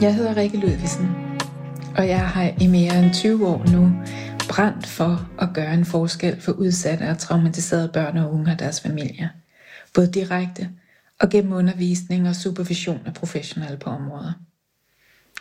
[0.00, 1.08] Jeg hedder Rikke Ludvigsen,
[1.96, 3.92] og jeg har i mere end 20 år nu
[4.48, 8.80] brændt for at gøre en forskel for udsatte og traumatiserede børn og unge og deres
[8.80, 9.28] familier.
[9.94, 10.68] Både direkte
[11.18, 14.34] og gennem undervisning og supervision af professionelle på området.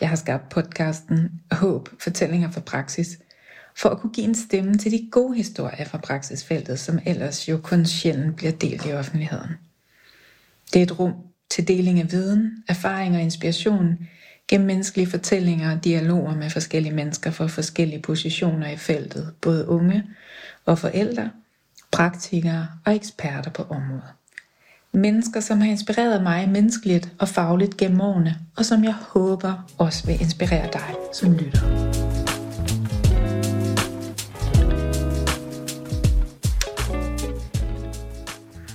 [0.01, 3.19] Jeg har skabt podcasten Håb, fortællinger fra praksis,
[3.77, 7.59] for at kunne give en stemme til de gode historier fra praksisfeltet, som ellers jo
[7.63, 9.51] kun sjældent bliver delt i offentligheden.
[10.73, 11.13] Det er et rum
[11.49, 13.97] til deling af viden, erfaring og inspiration
[14.49, 20.03] gennem menneskelige fortællinger og dialoger med forskellige mennesker fra forskellige positioner i feltet, både unge
[20.65, 21.31] og forældre,
[21.91, 24.13] praktikere og eksperter på området.
[24.91, 30.05] Mennesker, som har inspireret mig menneskeligt og fagligt gennem årene, og som jeg håber også
[30.07, 31.59] vil inspirere dig som lytter.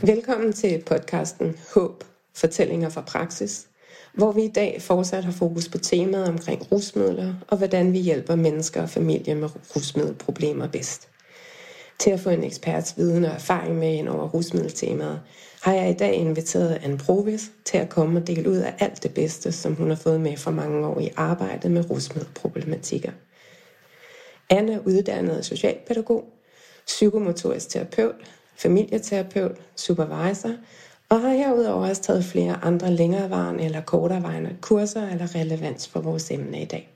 [0.06, 2.04] Velkommen til podcasten Håb,
[2.34, 3.66] fortællinger fra praksis,
[4.15, 8.34] hvor vi i dag fortsat har fokus på temaet omkring rusmidler og hvordan vi hjælper
[8.34, 11.09] mennesker og familier med rusmiddelproblemer bedst.
[11.98, 15.20] Til at få en eksperts viden og erfaring med ind over rusmiddeltemaet,
[15.62, 19.02] har jeg i dag inviteret Anne Provis til at komme og dele ud af alt
[19.02, 23.12] det bedste, som hun har fået med fra mange år i arbejdet med rusmiddelproblematikker.
[24.51, 26.24] Anne er uddannet socialpædagog,
[26.87, 28.15] psykomotorisk terapeut,
[28.57, 30.52] familieterapeut, supervisor
[31.15, 36.30] og har herudover også taget flere andre længerevarende eller korterevarende kurser eller relevans for vores
[36.30, 36.88] emne i dag.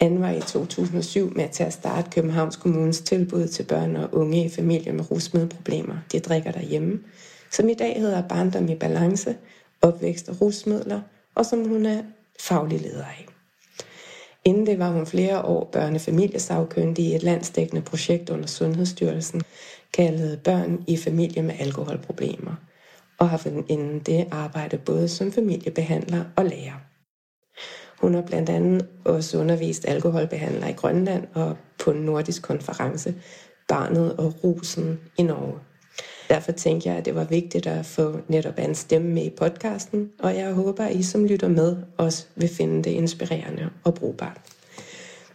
[0.00, 4.44] Anne var i 2007 med til at starte Københavns Kommunes tilbud til børn og unge
[4.44, 7.00] i familier med rusmiddelproblemer, de drikker derhjemme,
[7.50, 9.36] som i dag hedder Barndom i Balance,
[9.80, 11.00] Opvækst og Rusmidler,
[11.34, 12.02] og som hun er
[12.40, 13.26] faglig leder af.
[14.44, 19.42] Inden det var hun flere år børnefamiliesagkyndig i et landsdækkende projekt under Sundhedsstyrelsen,
[19.92, 22.54] kaldet Børn i familie med alkoholproblemer,
[23.22, 26.80] og har inden det arbejde både som familiebehandler og lærer.
[28.00, 33.14] Hun har blandt andet også undervist alkoholbehandler i Grønland og på en nordisk konference,
[33.68, 35.58] Barnet og Rusen i Norge.
[36.28, 40.10] Derfor tænkte jeg, at det var vigtigt at få netop en stemme med i podcasten,
[40.18, 44.40] og jeg håber, at I som lytter med også vil finde det inspirerende og brugbart.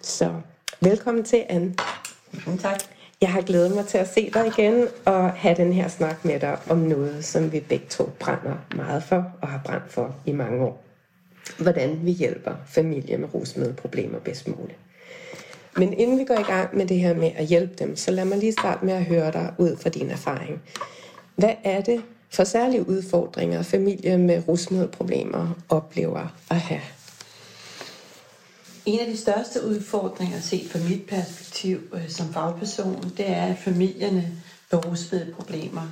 [0.01, 0.33] Så
[0.81, 1.75] velkommen til, Anne.
[2.59, 2.96] Tak.
[3.21, 6.39] Jeg har glædet mig til at se dig igen og have den her snak med
[6.39, 10.31] dig om noget, som vi begge to brænder meget for og har brændt for i
[10.31, 10.83] mange år.
[11.59, 14.77] Hvordan vi hjælper familier med rusmiddelproblemer bedst muligt.
[15.77, 18.25] Men inden vi går i gang med det her med at hjælpe dem, så lad
[18.25, 20.61] mig lige starte med at høre dig ud fra din erfaring.
[21.35, 26.81] Hvad er det for særlige udfordringer, familier med rusmiddelproblemer oplever at have?
[28.87, 33.57] En af de største udfordringer set fra mit perspektiv øh, som fagperson, det er, at
[33.57, 34.31] familierne
[34.71, 35.87] med problemer.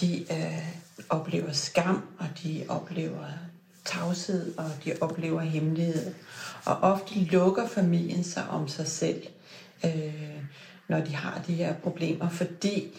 [0.00, 0.68] de øh,
[1.08, 3.24] oplever skam, og de oplever
[3.84, 6.14] tavshed, og de oplever hemmelighed.
[6.64, 9.22] Og ofte lukker familien sig om sig selv,
[9.84, 10.42] øh,
[10.88, 12.98] når de har de her problemer, fordi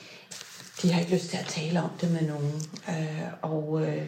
[0.82, 2.62] de har ikke lyst til at tale om det med nogen.
[2.90, 4.06] Øh, og øh,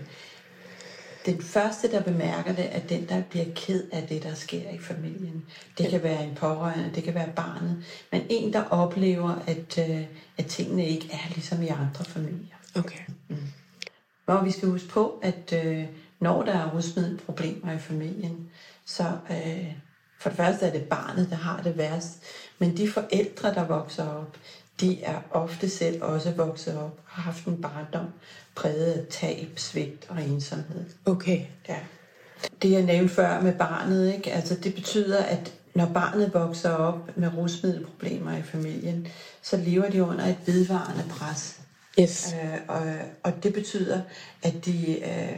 [1.25, 4.79] den første, der bemærker det, er den, der bliver ked af det, der sker i
[4.79, 5.45] familien.
[5.77, 10.05] Det kan være en pårørende, det kan være barnet, men en, der oplever, at, øh,
[10.37, 12.55] at tingene ikke er ligesom i andre familier.
[12.75, 12.99] Okay.
[13.27, 13.37] Mm.
[14.25, 15.85] Og vi skal huske på, at øh,
[16.19, 18.49] når der er rusmiddelproblemer i familien,
[18.85, 19.73] så øh,
[20.19, 22.23] for det første er det barnet, der har det værst,
[22.59, 24.37] men de forældre, der vokser op,
[24.81, 28.07] de er ofte selv også vokset op og har haft en barndom
[28.55, 30.85] præget af tab, svigt og ensomhed.
[31.05, 31.41] Okay.
[31.69, 31.77] Ja.
[32.61, 34.31] Det jeg nævnte før med barnet, ikke?
[34.31, 39.07] Altså, det betyder, at når barnet vokser op med rusmiddelproblemer i familien,
[39.41, 41.59] så lever de under et vedvarende pres.
[41.99, 42.35] Yes.
[42.43, 42.81] Øh, og,
[43.23, 44.01] og det betyder,
[44.43, 44.99] at de...
[44.99, 45.37] Øh,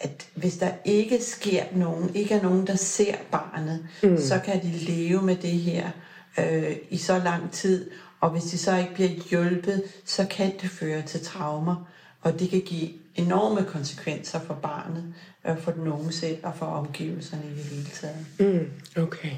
[0.00, 4.18] at hvis der ikke sker nogen, ikke er nogen, der ser barnet, mm.
[4.18, 5.90] så kan de leve med det her
[6.38, 7.90] øh, i så lang tid.
[8.20, 11.88] Og hvis de så ikke bliver hjulpet, så kan det føre til traumer.
[12.22, 15.14] Og det kan give enorme konsekvenser for barnet,
[15.48, 18.26] øh, for den unge selv og for omgivelserne i det hele taget.
[18.38, 19.32] Mm, okay.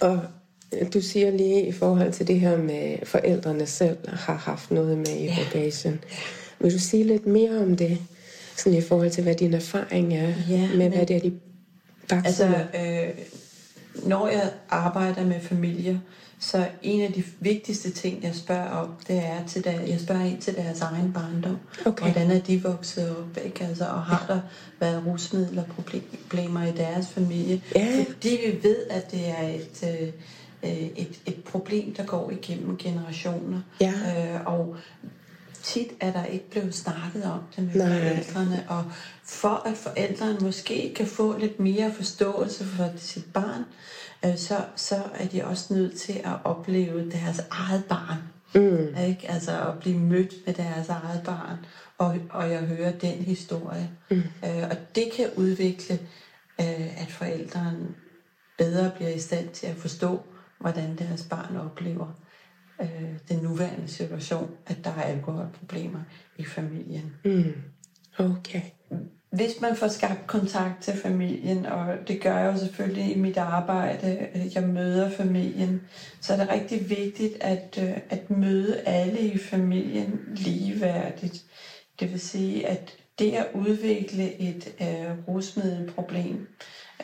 [0.00, 0.20] Og
[0.94, 5.16] du siger lige i forhold til det her med forældrene selv har haft noget med
[5.20, 6.04] i bagagen.
[6.58, 7.98] Vil du sige lidt mere om det?
[8.56, 11.40] Sådan i forhold til, hvad din erfaring er ja, med, hvad det er, de
[12.08, 13.24] bakser Altså, øh,
[14.08, 15.98] når jeg arbejder med familier,
[16.42, 20.24] så en af de vigtigste ting, jeg spørger om, det er til der, jeg spørger
[20.24, 21.58] ind til deres egen barndom.
[21.86, 22.02] Okay.
[22.02, 23.64] Hvordan er de vokset op, ikke?
[23.64, 24.40] Altså, og har der
[24.80, 27.62] været rusmidler problemer i deres familie?
[27.74, 28.04] Ja.
[28.08, 30.12] Fordi vi ved, at det er et,
[30.62, 33.60] øh, et, et problem, der går igennem generationer.
[33.80, 33.92] Ja.
[33.92, 34.76] Øh, og
[35.62, 37.98] tit er der ikke blevet snakket om det med Nej.
[37.98, 38.84] forældrene, og
[39.24, 43.64] for at forældrene måske kan få lidt mere forståelse for sit barn,
[44.24, 48.18] øh, så, så er de også nødt til at opleve deres eget barn.
[48.54, 48.96] Mm.
[49.08, 49.30] Ikke?
[49.30, 51.56] Altså at blive mødt med deres eget barn,
[51.98, 53.90] og, og jeg hører den historie.
[54.10, 54.16] Mm.
[54.16, 55.94] Øh, og det kan udvikle,
[56.60, 57.88] øh, at forældrene
[58.58, 60.20] bedre bliver i stand til at forstå,
[60.60, 62.20] hvordan deres barn oplever
[62.80, 66.00] øh, den nuværende situation, at der er alkoholproblemer
[66.36, 67.16] i familien.
[67.24, 67.54] Mm.
[68.18, 68.62] Okay.
[69.32, 73.36] Hvis man får skabt kontakt til familien, og det gør jeg jo selvfølgelig i mit
[73.36, 75.82] arbejde, øh, jeg møder familien,
[76.20, 81.44] så er det rigtig vigtigt at, øh, at møde alle i familien ligeværdigt.
[82.00, 86.48] Det vil sige, at det at udvikle et øh, rusmiddelproblem,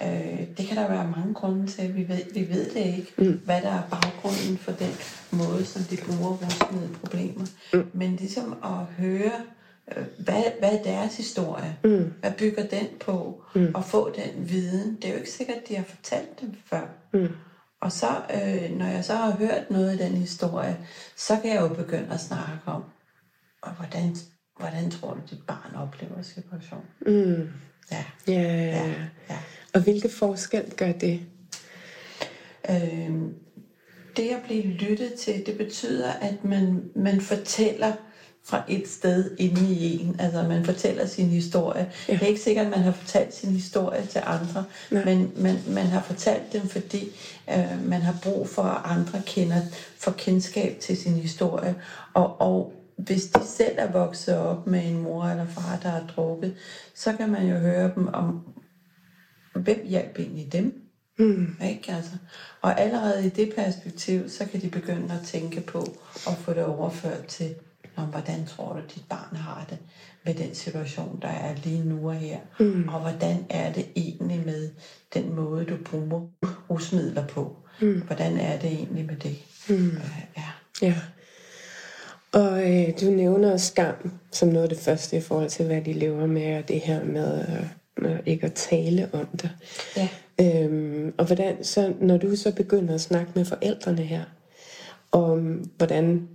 [0.03, 1.97] øh, det kan der være mange grunde til.
[1.97, 3.41] Vi ved, vi ved det ikke, mm.
[3.45, 4.93] hvad der er baggrunden for den
[5.31, 7.47] måde, som de bruger rusmiddelproblemer.
[7.73, 7.91] Mm.
[7.93, 9.33] Men ligesom at høre,
[10.19, 11.77] hvad, hvad er deres historie?
[11.85, 12.13] Mm.
[12.21, 13.43] Hvad bygger den på?
[13.55, 13.71] Mm.
[13.75, 14.97] Og få den viden.
[14.97, 16.87] Det er jo ikke sikkert, at de har fortalt dem før.
[17.13, 17.29] Mm.
[17.81, 20.79] Og så, øh, når jeg så har hørt noget af den historie,
[21.17, 22.85] så kan jeg jo begynde at snakke om,
[23.63, 24.17] og hvordan,
[24.59, 26.87] hvordan tror du, dit barn oplever situationen?
[27.07, 27.49] Mm.
[27.91, 28.05] Ja.
[28.29, 28.95] Ja, Ja, ja.
[29.31, 29.39] ja.
[29.75, 31.21] Og hvilke forskel gør det?
[32.71, 33.11] Øh,
[34.17, 37.93] det at blive lyttet til, det betyder, at man, man fortæller
[38.49, 40.17] fra et sted inde i en.
[40.19, 41.93] Altså, man fortæller sin historie.
[42.09, 42.13] Ja.
[42.13, 45.05] Det er ikke sikkert, at man har fortalt sin historie til andre, Nej.
[45.05, 47.09] men man, man har fortalt dem, fordi
[47.51, 49.61] øh, man har brug for, at andre kender,
[49.99, 51.75] får kendskab til sin historie.
[52.15, 56.05] Og, og hvis de selv er vokset op med en mor eller far, der har
[56.17, 56.55] drukket,
[56.95, 58.41] så kan man jo høre dem om,
[59.55, 60.83] hvem hjalp egentlig dem?
[61.19, 61.57] Mm.
[61.65, 61.93] Ikke?
[61.93, 62.13] Altså,
[62.61, 65.79] og allerede i det perspektiv, så kan de begynde at tænke på
[66.27, 67.55] at få det overført til,
[67.99, 69.79] om hvordan tror du, dit barn har det
[70.25, 72.39] med den situation, der er lige nu og her.
[72.61, 72.89] Mm.
[72.89, 74.71] Og hvordan er det egentlig med
[75.15, 76.27] den måde, du bruger
[76.71, 77.57] rusmidler på?
[77.81, 78.03] Mm.
[78.07, 79.37] Hvordan er det egentlig med det?
[79.69, 79.87] Mm.
[79.87, 80.49] Øh, ja.
[80.83, 80.95] Ja.
[82.33, 85.93] Og øh, du nævner skam som noget af det første i forhold til, hvad de
[85.93, 87.47] lever med, og det her med,
[87.99, 89.51] øh, ikke at tale om det.
[89.97, 90.09] Ja.
[90.41, 94.25] Øhm, og hvordan, så, når du så begynder at snakke med forældrene her,
[95.13, 96.29] om hvordan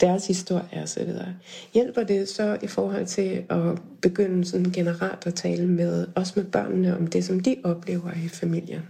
[0.00, 1.34] deres historie og så videre,
[1.74, 6.44] hjælper det så i forhold til at begynde sådan generelt at tale med, også med
[6.44, 8.82] børnene, om det, som de oplever i familien?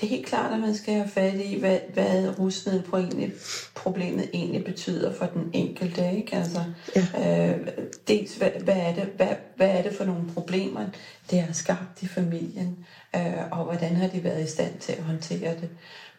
[0.00, 5.12] Det er helt klart, at man skal have fat i, hvad, hvad rusmiddelproblemet egentlig betyder
[5.12, 6.12] for den enkelte.
[6.16, 6.36] Ikke?
[6.36, 6.64] Altså,
[6.96, 7.50] ja.
[7.50, 7.68] øh,
[8.08, 10.86] dels, hvad, hvad, er det, hvad, hvad er det for nogle problemer,
[11.30, 12.86] det har skabt i familien,
[13.16, 15.68] øh, og hvordan har de været i stand til at håndtere det.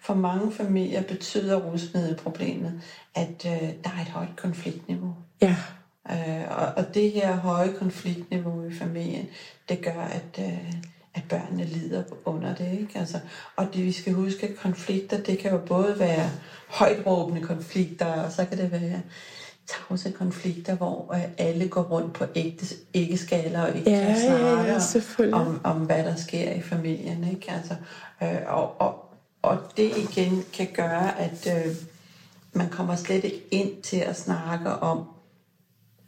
[0.01, 2.81] For mange familier betyder rusmiddelproblemet,
[3.15, 5.15] at øh, der er et højt konfliktniveau.
[5.41, 5.55] Ja.
[6.11, 9.27] Øh, og, og det her høje konfliktniveau i familien,
[9.69, 10.73] det gør, at, øh,
[11.13, 12.71] at børnene lider under det.
[12.79, 12.99] Ikke?
[12.99, 13.19] Altså,
[13.55, 16.29] og det vi skal huske, at konflikter, det kan jo både være
[16.67, 19.01] højt råbende konflikter, og så kan det være
[19.67, 24.79] tavse konflikter, hvor øh, alle går rundt på ægte, æggeskaller og ikke Ja, ja, ja,
[24.79, 25.39] selvfølgelig.
[25.39, 27.23] om, om, hvad der sker i familien.
[27.23, 27.51] Ikke?
[27.51, 27.75] Altså,
[28.23, 28.98] øh, og, og,
[29.41, 31.75] og det igen kan gøre, at øh,
[32.53, 35.07] man kommer slet ikke ind til at snakke om,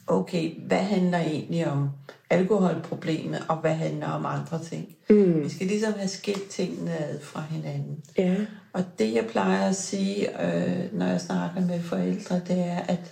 [0.07, 1.89] okay, hvad handler egentlig om
[2.29, 4.95] alkoholproblemet, og hvad handler om andre ting.
[5.09, 5.43] Mm.
[5.43, 8.03] Vi skal ligesom have skilt tingene ad fra hinanden.
[8.17, 8.35] Ja.
[8.73, 13.11] Og det, jeg plejer at sige, øh, når jeg snakker med forældre, det er, at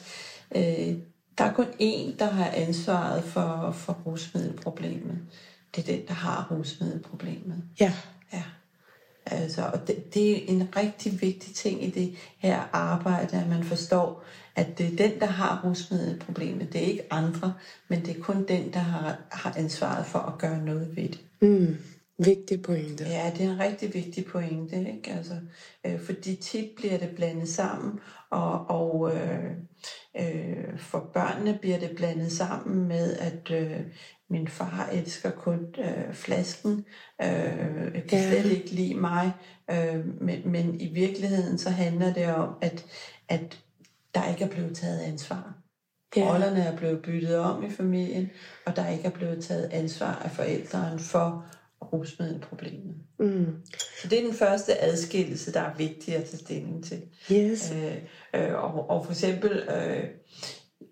[0.55, 0.95] øh,
[1.37, 5.17] der er kun én, der har ansvaret for, for rusmiddelproblemet.
[5.75, 7.63] Det er den, der har rusmiddelproblemet.
[7.79, 7.93] Ja.
[9.25, 13.63] Altså, og det, det er en rigtig vigtig ting i det her arbejde, at man
[13.63, 14.23] forstår,
[14.55, 16.73] at det er den, der har rusmiddelproblemet.
[16.73, 17.53] Det er ikke andre,
[17.87, 21.19] men det er kun den, der har, har ansvaret for at gøre noget ved det.
[21.41, 21.77] Mm.
[22.25, 23.03] Vigtig pointe.
[23.03, 25.11] Ja, det er en rigtig vigtig pointe, ikke?
[25.11, 25.33] Altså,
[25.85, 27.99] øh, fordi tit bliver det blandet sammen,
[28.29, 29.51] og, og øh,
[30.19, 33.79] øh, for børnene bliver det blandet sammen med, at øh,
[34.29, 36.85] min far elsker kun øh, flasken,
[37.21, 37.27] øh,
[37.93, 38.29] kan Ja.
[38.41, 39.31] slet ikke lide mig,
[39.71, 42.85] øh, men, men i virkeligheden så handler det om, at,
[43.29, 43.59] at
[44.15, 45.53] der ikke er blevet taget ansvar.
[46.15, 46.31] Ja.
[46.33, 48.29] Rollerne er blevet byttet om i familien,
[48.65, 51.45] og der ikke er blevet taget ansvar af forældrene for
[51.93, 52.95] rusmiddelproblemet.
[53.19, 53.55] Mm.
[54.01, 57.01] Så det er den første adskillelse, der er vigtig at tage stilling til.
[57.31, 57.71] Yes.
[57.75, 57.95] Øh,
[58.33, 60.03] øh, og, og for eksempel øh,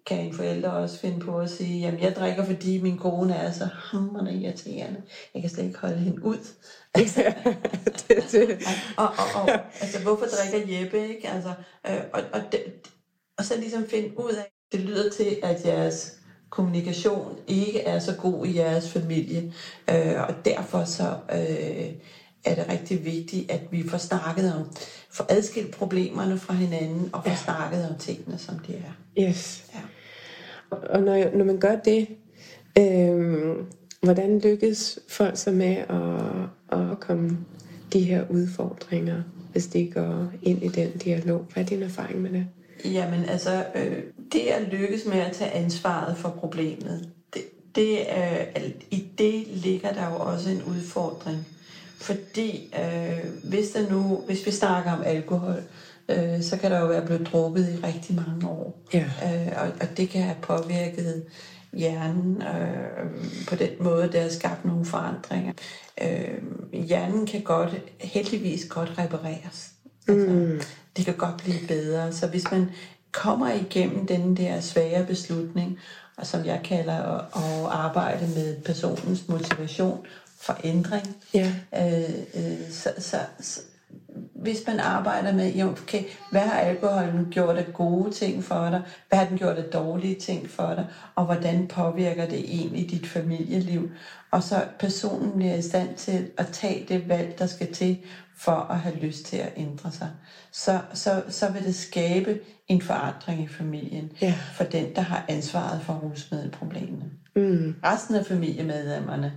[0.07, 3.51] kan en forælder også finde på at sige, jamen jeg drikker, fordi min kone er
[3.51, 5.01] så hammerende irriterende.
[5.33, 6.37] Jeg kan slet ikke holde hende ud.
[6.93, 7.33] Altså,
[8.07, 8.67] det, det.
[8.97, 9.49] og, og, og,
[9.81, 11.29] altså, hvorfor drikker Jeppe, ikke?
[11.29, 11.53] Altså,
[11.87, 12.63] øh, og, og, det,
[13.37, 16.17] og så ligesom finde ud af, Det lyder til, at jeres
[16.49, 19.53] kommunikation ikke er så god i jeres familie,
[19.89, 21.91] øh, og derfor så øh,
[22.45, 24.71] er det rigtig vigtigt, at vi får snakket om,
[25.11, 27.37] får adskilt problemerne fra hinanden, og får ja.
[27.37, 29.21] snakket om tingene, som de er.
[29.23, 29.65] Yes.
[29.73, 29.79] Ja.
[30.69, 32.07] Og når, når man gør det,
[32.79, 33.55] øh,
[34.01, 37.37] hvordan lykkes folk så med at, at komme
[37.93, 41.45] de her udfordringer, hvis de går ind i den dialog?
[41.53, 42.45] Hvad er din erfaring med det?
[42.85, 47.43] Jamen altså, øh, det at lykkes med at tage ansvaret for problemet, det,
[47.75, 51.47] det, øh, i det ligger der jo også en udfordring.
[51.97, 55.63] Fordi øh, hvis, der nu, hvis vi snakker om alkohol, øh,
[56.41, 58.81] så kan der jo være blevet drukket i rigtig mange år.
[58.93, 59.05] Ja.
[59.23, 61.25] Øh, og, og det kan have påvirket
[61.73, 65.53] hjernen øh, på den måde, der har skabt nogle forandringer.
[66.01, 66.37] Øh,
[66.73, 69.71] hjernen kan godt, heldigvis godt repareres.
[70.07, 70.61] Altså, mm.
[70.97, 72.13] Det kan godt blive bedre.
[72.13, 72.69] Så hvis man
[73.11, 75.79] kommer igennem den der svære beslutning,
[76.17, 80.05] og som jeg kalder at, at arbejde med personens motivation
[80.41, 81.53] for ændring, ja.
[81.75, 83.59] øh, øh, så, så, så
[84.41, 88.81] hvis man arbejder med, jo, okay, hvad har alkoholen gjort af gode ting for dig?
[89.09, 90.85] Hvad har den gjort af dårlige ting for dig?
[91.15, 93.91] Og hvordan påvirker det egentlig dit familieliv?
[94.31, 97.97] Og så personen bliver i stand til at tage det valg, der skal til
[98.37, 100.09] for at have lyst til at ændre sig.
[100.51, 104.33] Så, så, så vil det skabe en forandring i familien ja.
[104.53, 107.05] for den, der har ansvaret for rusmiddelproblemene.
[107.35, 107.75] Mm.
[107.83, 109.33] Resten af familiemedlemmerne,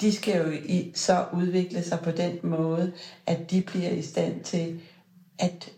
[0.00, 2.92] de skal jo i, så udvikle sig på den måde,
[3.26, 4.80] at de bliver i stand til
[5.38, 5.72] at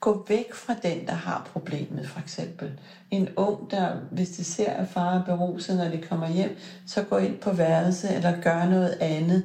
[0.00, 2.80] gå væk fra den, der har problemet, for eksempel.
[3.10, 7.02] En ung, der, hvis de ser, at far er beruset, når de kommer hjem, så
[7.02, 9.44] går ind på værelse eller gør noget andet,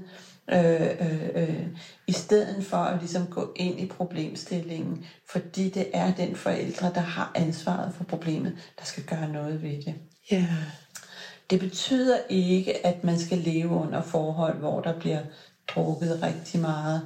[0.52, 1.68] øh, øh, øh,
[2.08, 7.02] i stedet for at ligesom gå ind i problemstillingen, fordi det er den forældre, der
[7.02, 9.96] har ansvaret for problemet, der skal gøre noget ved det.
[10.32, 10.36] Ja.
[10.36, 10.89] Yeah.
[11.50, 15.22] Det betyder ikke, at man skal leve under forhold, hvor der bliver
[15.68, 17.02] drukket rigtig meget.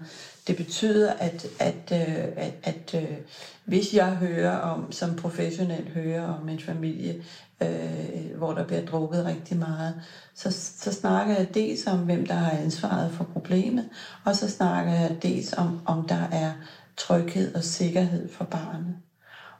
[0.48, 3.24] Det betyder, at, at, øh, at, at, at
[3.66, 7.16] hvis jeg hører om, som professionel hører om en familie,
[7.64, 9.96] øh, hvor der bliver drukket rigtig meget,
[10.36, 13.86] så, så snakker jeg dels om, hvem der har ansvaret for problemet,
[14.26, 16.54] og så snakker jeg dels om, om der er
[16.98, 18.96] tryghed og sikkerhed for barnet.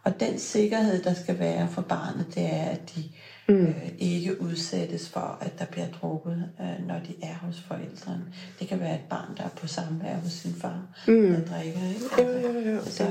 [0.04, 3.06] Og den sikkerhed, der skal være for barnet, det er, at de
[3.50, 3.66] mm.
[3.66, 8.26] øh, ikke udsættes for, at der bliver drukket, øh, når de er hos forældrene.
[8.60, 11.14] Det kan være et barn, der er på samvær hos sin far, mm.
[11.14, 11.80] der drikker.
[11.90, 12.06] Ikke?
[12.18, 12.82] Altså, jo, jo, jo.
[12.86, 13.08] Så,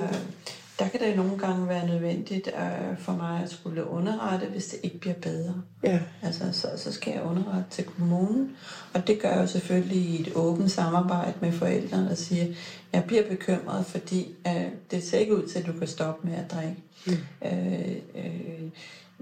[0.79, 4.79] der kan det nogle gange være nødvendigt øh, for mig at skulle underrette, hvis det
[4.83, 5.55] ikke bliver bedre.
[5.85, 6.01] Ja.
[6.23, 8.57] Altså, så, så skal jeg underrette til kommunen,
[8.95, 12.47] og det gør jeg jo selvfølgelig i et åbent samarbejde med forældrene, og siger,
[12.93, 16.37] jeg bliver bekymret, fordi øh, det ser ikke ud til, at du kan stoppe med
[16.37, 16.77] at drikke.
[17.07, 17.13] Mm.
[17.45, 18.71] Øh, øh,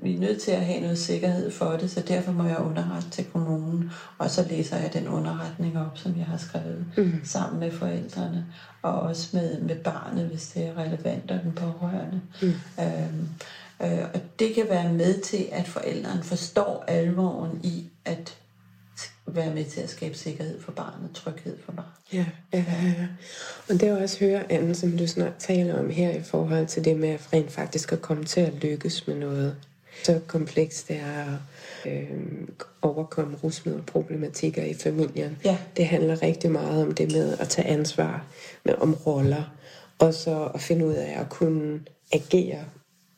[0.02, 3.10] vi er nødt til at have noget sikkerhed for det, så derfor må jeg underrette
[3.10, 7.20] til kommunen, og så læser jeg den underretning op, som jeg har skrevet mm.
[7.24, 8.46] sammen med forældrene,
[8.82, 12.20] og også med, med barnet, hvis det er relevant, og den pårørende.
[12.42, 12.48] Mm.
[12.80, 13.28] Øhm,
[13.82, 18.36] øh, og det kan være med til, at forældrene forstår alvoren i at
[19.26, 21.90] være med til at skabe sikkerhed for barnet, tryghed for barnet.
[22.12, 22.86] Ja, ja, ja.
[22.86, 23.06] ja.
[23.68, 26.84] Og det er også høre, Anne, som du snart taler om her i forhold til
[26.84, 29.56] det med at rent faktisk at komme til at lykkes med noget
[30.04, 31.38] så komplekst det er
[31.84, 32.10] at øh,
[32.82, 35.38] overkomme rusmiddelproblematikker i familien.
[35.44, 35.58] Ja.
[35.76, 38.26] Det handler rigtig meget om det med at tage ansvar
[38.64, 39.54] med, om roller,
[39.98, 41.80] og så at finde ud af at kunne
[42.12, 42.64] agere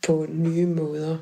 [0.06, 1.18] på nye måder.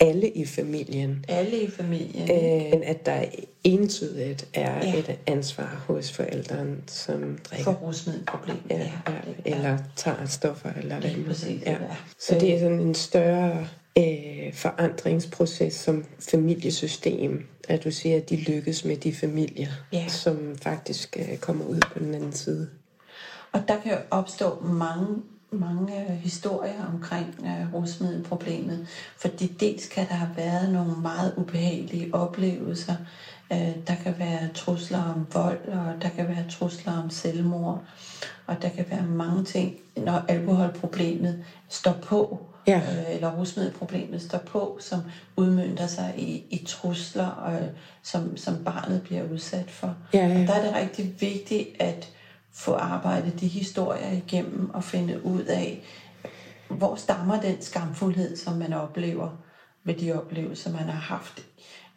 [0.00, 1.24] Alle i familien.
[1.28, 2.30] Alle i familien.
[2.30, 3.24] Øh, at der
[3.64, 4.98] entydigt er ja.
[4.98, 7.64] et ansvar hos forældrene, som drikker.
[7.64, 8.60] For rusmiddelproblemer.
[8.70, 9.12] Ja, ja,
[9.46, 11.78] ja, eller tager stoffer, eller hvad det ja.
[12.18, 18.36] Så det er sådan en større øh, forandringsproces som familiesystem, at du siger, at de
[18.36, 20.08] lykkes med de familier, ja.
[20.08, 22.68] som faktisk øh, kommer ud på den anden side.
[23.52, 28.86] Og der kan jo opstå mange mange øh, historier omkring øh, rusmiddelproblemet,
[29.16, 32.94] fordi dels kan der have været nogle meget ubehagelige oplevelser.
[33.52, 37.84] Øh, der kan være trusler om vold, og der kan være trusler om selvmord,
[38.46, 42.76] og der kan være mange ting, når alkoholproblemet står på ja.
[42.76, 45.00] øh, eller rusmiddelproblemet står på, som
[45.36, 47.68] udmyndter sig i, i trusler, øh,
[48.02, 49.96] som, som barnet bliver udsat for.
[50.14, 50.40] Ja, ja.
[50.40, 52.08] Og der er det rigtig vigtigt at
[52.52, 55.82] få arbejdet de historier igennem og finde ud af,
[56.68, 59.28] hvor stammer den skamfuldhed, som man oplever
[59.84, 61.44] ved de oplevelser, man har haft,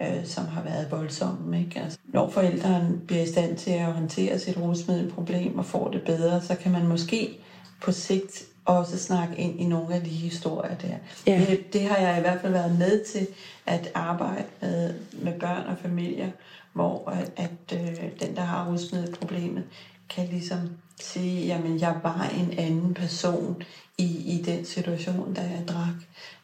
[0.01, 1.59] øh, som har været voldsomme.
[1.59, 1.79] Ikke?
[1.79, 6.41] Altså, når forældrene bliver i stand til at håndtere sit rusmiddelproblem og får det bedre,
[6.41, 7.39] så kan man måske
[7.81, 10.95] på sigt også snakke ind i nogle af de historier der.
[11.27, 11.45] Ja.
[11.49, 13.27] Det, det har jeg i hvert fald været med til
[13.65, 16.31] at arbejde med, med børn og familier,
[16.73, 19.63] hvor at, at øh, den, der har rusmiddelproblemet,
[20.09, 20.59] kan ligesom
[21.01, 23.63] sige, jamen jeg var en anden person
[23.97, 25.95] i, i den situation, da jeg drak.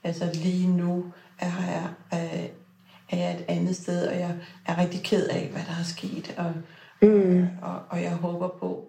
[0.04, 1.06] Altså lige nu
[1.40, 2.50] er jeg, øh,
[3.10, 6.36] er jeg et andet sted, og jeg er rigtig ked af, hvad der er sket.
[6.38, 6.54] Og,
[7.02, 7.48] mm.
[7.62, 8.86] og, og jeg håber på,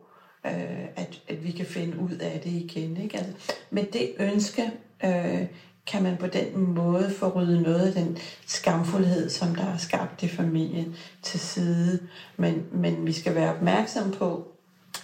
[0.55, 2.97] øh, at, at vi kan finde ud af det igen.
[2.97, 3.19] Ikke?
[3.19, 4.71] Altså, med det ønske
[5.05, 5.47] øh,
[5.87, 10.23] kan man på den måde få ryddet noget af den skamfuldhed, som der er skabt
[10.23, 11.99] i familien, til side.
[12.37, 14.49] Men, men vi skal være opmærksom på,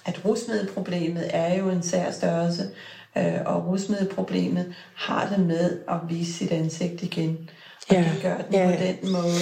[0.05, 2.71] at rusmiddelproblemet er jo en sær størrelse,
[3.17, 7.51] øh, og rusmiddelproblemet har det med at vise sit ansigt igen.
[7.89, 8.77] Og Ja, det gør den ja.
[8.77, 9.41] på den måde,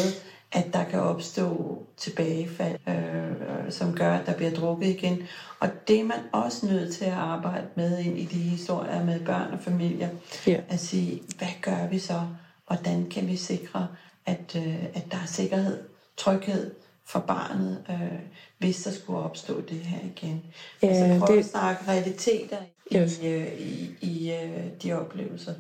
[0.53, 5.23] at der kan opstå tilbagefald, øh, som gør, at der bliver drukket igen.
[5.61, 9.21] Og det er man også nødt til at arbejde med ind i de historier med
[9.21, 10.09] børn og familier.
[10.47, 10.61] Ja.
[10.69, 12.21] At sige, hvad gør vi så?
[12.67, 13.89] Hvordan kan vi sikre,
[14.27, 15.79] at, øh, at der er sikkerhed,
[16.17, 16.75] tryghed
[17.07, 18.19] for barnet, øh,
[18.59, 20.43] hvis der skulle opstå det her igen?
[20.83, 22.57] Ja, altså prøv det- at snakke realiteter
[22.91, 23.21] i, Yes.
[23.25, 25.55] øh, i, i øh, de oplevelser,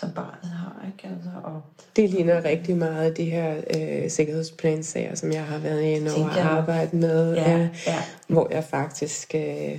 [0.00, 0.86] som barnet har.
[0.86, 1.14] Ikke?
[1.14, 1.62] Altså, og,
[1.96, 6.36] Det ligner rigtig meget de her øh, sikkerhedsplansager, som jeg har været inde og nok.
[6.36, 7.34] arbejde med.
[7.34, 7.98] Ja, ja.
[8.28, 9.78] Hvor jeg faktisk øh,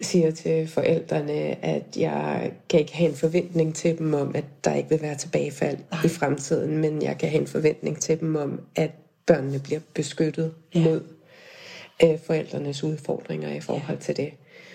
[0.00, 4.74] siger til forældrene, at jeg kan ikke have en forventning til dem om, at der
[4.74, 8.60] ikke vil være tilbagefald i fremtiden, men jeg kan have en forventning til dem om,
[8.76, 8.90] at
[9.26, 10.80] børnene bliver beskyttet Ja.
[10.84, 11.00] mod
[12.04, 14.30] øh, forældrenes udfordringer i forhold til det.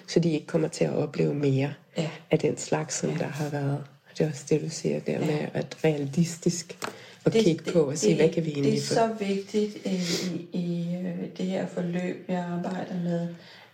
[0.08, 2.10] Så de ikke kommer til at opleve mere Ja.
[2.32, 3.84] af den slags, som der har været.
[4.20, 6.78] Det er også det, du siger der med, at realistisk
[7.26, 8.94] at Det- kigge på og sige, hvad kan vi Det egentlig er få?
[8.94, 13.28] så vigtigt øh, i, i øh, det her forløb, jeg arbejder med,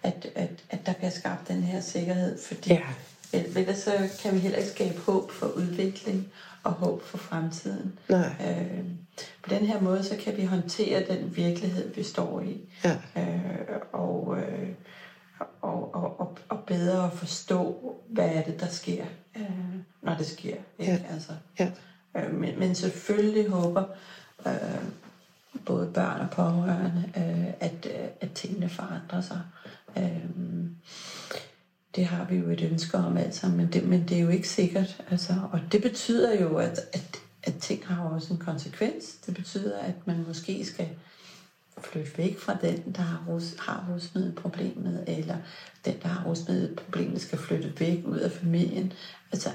[0.04, 2.82] at, at, at der bliver skabt den her sikkerhed, fordi Ja.
[3.56, 6.28] ellers så kan vi heller ikke skabe håb for udvikling
[6.64, 8.00] og håb for fremtiden.
[8.10, 8.30] Nej.
[8.50, 8.84] Øh,
[9.44, 12.60] på den her måde, så kan vi håndtere den virkelighed, vi står i.
[12.84, 12.96] Ja.
[13.22, 14.70] Øh, og, øh,
[15.62, 19.06] og, og, og, og bedre at forstå, hvad er det, der sker,
[19.38, 20.56] øh, når det sker.
[20.80, 20.92] Ikke?
[20.92, 21.00] Ja.
[21.14, 21.72] Altså, Ja.
[22.18, 23.84] øh, men, men selvfølgelig håber
[24.48, 24.84] øh,
[25.66, 29.42] både børn og pårørende, øh, at, øh, at tingene forandrer sig.
[29.98, 30.26] Øh,
[31.96, 34.30] det har vi jo et ønske om alt sammen, men det, men det er jo
[34.30, 35.02] ikke sikkert.
[35.12, 39.06] Altså, og det betyder jo, at, at, at ting har også en konsekvens.
[39.26, 40.90] Det betyder, at man måske skal
[41.78, 45.38] flytte væk fra den, der har, rus, har rusmiddelproblemet, eller
[45.86, 48.94] den, der har rusmiddelproblemet, skal flytte væk ud af familien.
[49.32, 49.50] Altså,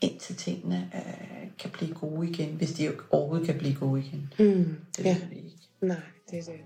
[0.00, 4.32] indtil tingene øh, kan blive gode igen, hvis de overhovedet kan blive gode igen.
[4.38, 4.76] Mm.
[4.96, 5.14] Det Ja.
[5.14, 5.56] ved vi ikke.
[5.80, 5.96] Nej,
[6.30, 6.60] det er det.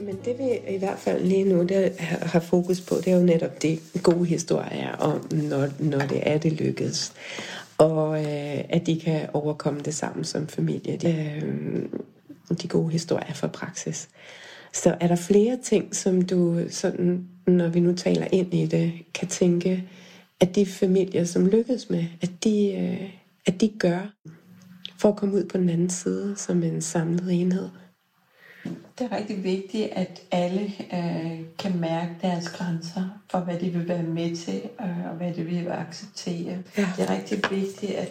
[0.00, 1.88] Men det vi i hvert fald lige nu der
[2.26, 6.38] har fokus på, det er jo netop de gode historier om, når, når det er,
[6.38, 7.12] det lykkes.
[7.78, 10.96] Og øh, at de kan overkomme det sammen som familie.
[10.96, 11.88] De, øh,
[12.62, 14.08] de gode historier fra praksis.
[14.72, 18.92] Så er der flere ting, som du, sådan, når vi nu taler ind i det,
[19.14, 19.88] kan tænke,
[20.40, 23.10] at de familier, som lykkes med, at de, øh,
[23.46, 24.14] at de gør,
[24.98, 27.68] for at komme ud på den anden side som en samlet enhed?
[28.98, 33.88] Det er rigtig vigtigt, at alle øh, kan mærke deres grænser for, hvad de vil
[33.88, 36.58] være med til, øh, og hvad de vil acceptere.
[36.78, 36.88] Ja.
[36.96, 38.08] Det er rigtig vigtigt, at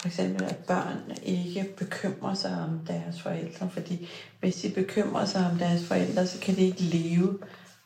[0.00, 4.08] for eksempel, at børn ikke bekymrer sig om deres forældre, fordi
[4.40, 7.38] hvis de bekymrer sig om deres forældre, så kan de ikke leve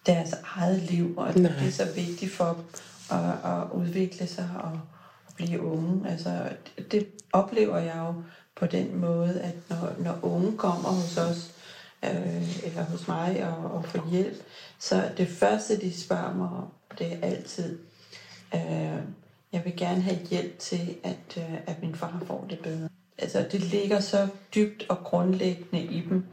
[0.07, 1.53] deres eget liv, og Nej.
[1.59, 2.64] det er så vigtigt for dem
[3.18, 4.81] at, at udvikle sig og
[5.37, 6.11] blive unge.
[6.11, 8.14] Altså, det, det oplever jeg jo
[8.57, 11.51] på den måde, at når, når unge kommer hos os,
[12.05, 14.43] øh, eller hos mig og, og får hjælp,
[14.79, 17.79] så det første, de spørger mig om, det er altid,
[18.55, 19.01] øh,
[19.53, 22.89] jeg vil gerne have hjælp til, at, øh, at min far får det bedre.
[23.19, 26.25] Altså, det ligger så dybt og grundlæggende i dem,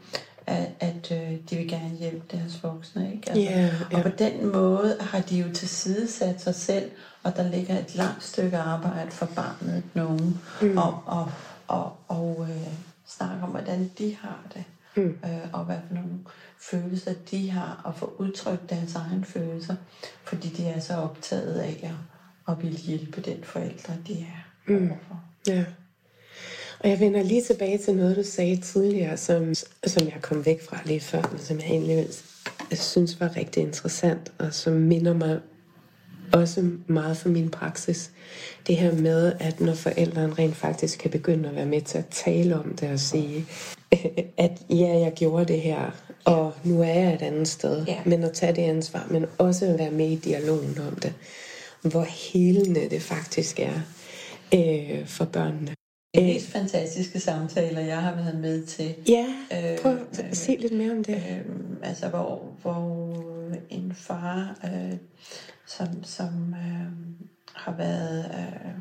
[0.47, 3.13] at, at øh, de vil gerne hjælpe deres voksne.
[3.13, 3.29] Ikke?
[3.29, 3.97] Altså, Ja, ja.
[3.97, 6.91] Og på den måde har de jo tilsidesat sig selv,
[7.23, 10.77] og der ligger et langt stykke arbejde for barnet, nogen, mm.
[10.77, 11.33] om at
[11.67, 12.67] og, og, øh,
[13.05, 14.63] snakke om, hvordan de har det.
[14.95, 15.17] Mm.
[15.25, 16.11] Øh, og hvad for nogle
[16.59, 19.75] følelser de har, og få udtrykt deres egne følelser,
[20.23, 24.75] fordi de er så optaget af at, at ville hjælpe den forældre, de er mm.
[24.75, 25.23] overfor.
[25.47, 25.65] Ja.
[26.79, 29.53] Og jeg vender lige tilbage til noget, du sagde tidligere, som,
[29.85, 32.07] som jeg kom væk fra lige før, men som jeg egentlig
[32.71, 35.39] synes var rigtig interessant, og som minder mig
[36.33, 38.11] også meget for min praksis.
[38.67, 42.07] Det her med, at når forældrene rent faktisk kan begynde at være med til at
[42.11, 43.45] tale om det og sige,
[44.45, 45.91] at ja, jeg gjorde det her,
[46.25, 47.85] og nu er jeg et andet sted.
[47.85, 47.97] Ja.
[48.05, 51.13] Men at tage det ansvar, men også at være med i dialogen om det.
[51.81, 52.03] Hvor
[52.33, 53.79] helende det faktisk er
[54.53, 55.75] øh, for børnene.
[56.15, 58.95] De mest fantastiske samtaler, jeg har været med til.
[59.07, 61.15] Ja, Øh, prøv at se lidt mere om det.
[61.15, 61.45] Øh,
[61.83, 63.13] altså, hvor, hvor
[63.69, 64.97] en far, øh,
[65.65, 67.15] som, som øh,
[67.55, 68.71] har været øh,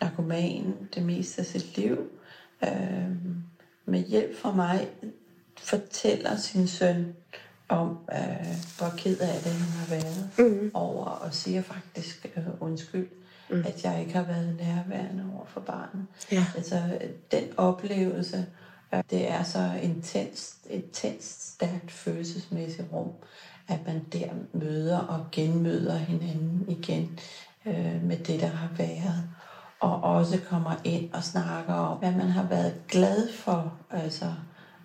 [0.00, 1.98] narkoman det meste af sit liv,
[2.64, 3.16] øh,
[3.92, 4.88] med hjælp fra mig,
[5.58, 7.14] fortæller sin søn
[7.68, 10.70] om, øh, hvor ked af det han har været mm.
[10.74, 13.08] over, og siger faktisk øh, undskyld,
[13.50, 13.64] mm.
[13.66, 16.06] at jeg ikke har været nærværende over for barnet.
[16.32, 16.46] Ja.
[16.56, 16.98] Altså,
[17.30, 18.46] den oplevelse,
[18.94, 23.10] øh, det er så intenst, intenst stærkt følelsesmæssigt rum,
[23.68, 27.18] at man der møder og genmøder hinanden igen
[27.66, 29.28] øh, med det, der har været.
[29.82, 34.32] Og også kommer ind og snakker om, hvad man har været glad for, altså,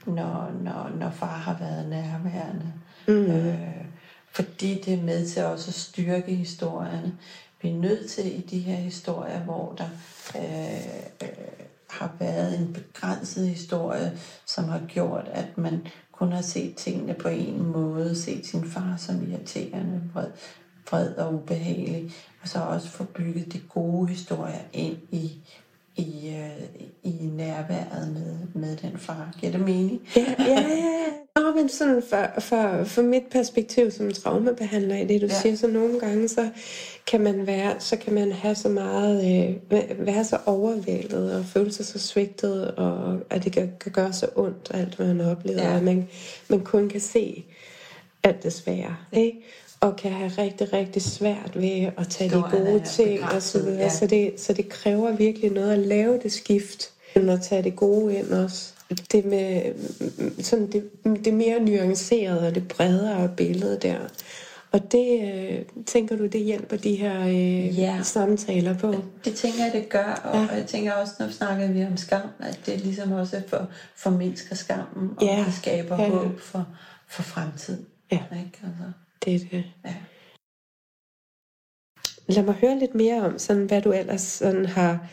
[0.06, 2.74] når, når, når far har været nærværende.
[3.08, 3.14] Mm.
[3.14, 3.86] Øh,
[4.32, 7.18] fordi det er med til også at styrke historierne.
[7.62, 9.90] Vi er nødt til i de her historier, hvor der
[10.36, 10.88] øh,
[11.24, 17.14] øh, har været en begrænset historie, som har gjort, at man kun har set tingene
[17.14, 20.28] på en måde, set sin far som irriterende, vred,
[20.92, 25.32] vred og ubehagelig, og så også få bygget de gode historier ind i,
[25.96, 26.64] i, øh,
[27.04, 29.34] i nærværet med, med den far.
[29.40, 30.02] Giver det mening?
[30.16, 31.04] Ja, ja, ja.
[31.36, 35.42] Nå, men sådan for, for, for mit perspektiv som traumebehandler i det, du Ja.
[35.42, 36.50] siger, så nogle gange, så
[37.08, 39.18] kan man være, så kan man have så meget,
[39.50, 43.92] øh, væ- være så overvældet og føle sig så svigtet, og at det kan, kan
[43.92, 45.78] gøre så ondt, alt hvad man oplever, Ja.
[45.78, 46.10] at man,
[46.50, 47.46] man kun kan se
[48.24, 49.42] alt det svære, ikke?
[49.82, 53.60] Og kan have rigtig, rigtig svært ved at tage de Historien gode ting og så
[53.64, 53.82] videre.
[53.82, 53.90] ja.
[53.90, 57.76] Så, det, så det kræver virkelig noget at lave det skift, end at tage det
[57.76, 58.74] gode ind også.
[59.12, 59.62] Det med
[60.18, 60.90] mm, sådan det,
[61.26, 63.98] det mere nuancerede og det bredere billede der.
[64.72, 68.00] Og det, øh, tænker du, det hjælper de her øh, Ja.
[68.04, 68.96] samtaler på?
[69.26, 70.56] Det tænker jeg, det gør, og ja.
[70.56, 75.10] jeg tænker også, når snakker vi om skam, at det ligesom også for, formindsker skammen,
[75.18, 75.44] og Ja.
[75.48, 76.10] det skaber Ja.
[76.10, 76.68] håb for,
[77.08, 77.86] for fremtiden.
[78.12, 78.20] Ja.
[78.32, 78.60] Ikke?
[78.64, 78.84] Altså,
[79.26, 79.64] Det er det.
[79.86, 79.96] ja.
[82.28, 85.08] Lad mig høre lidt mere om, sådan, hvad du ellers sådan har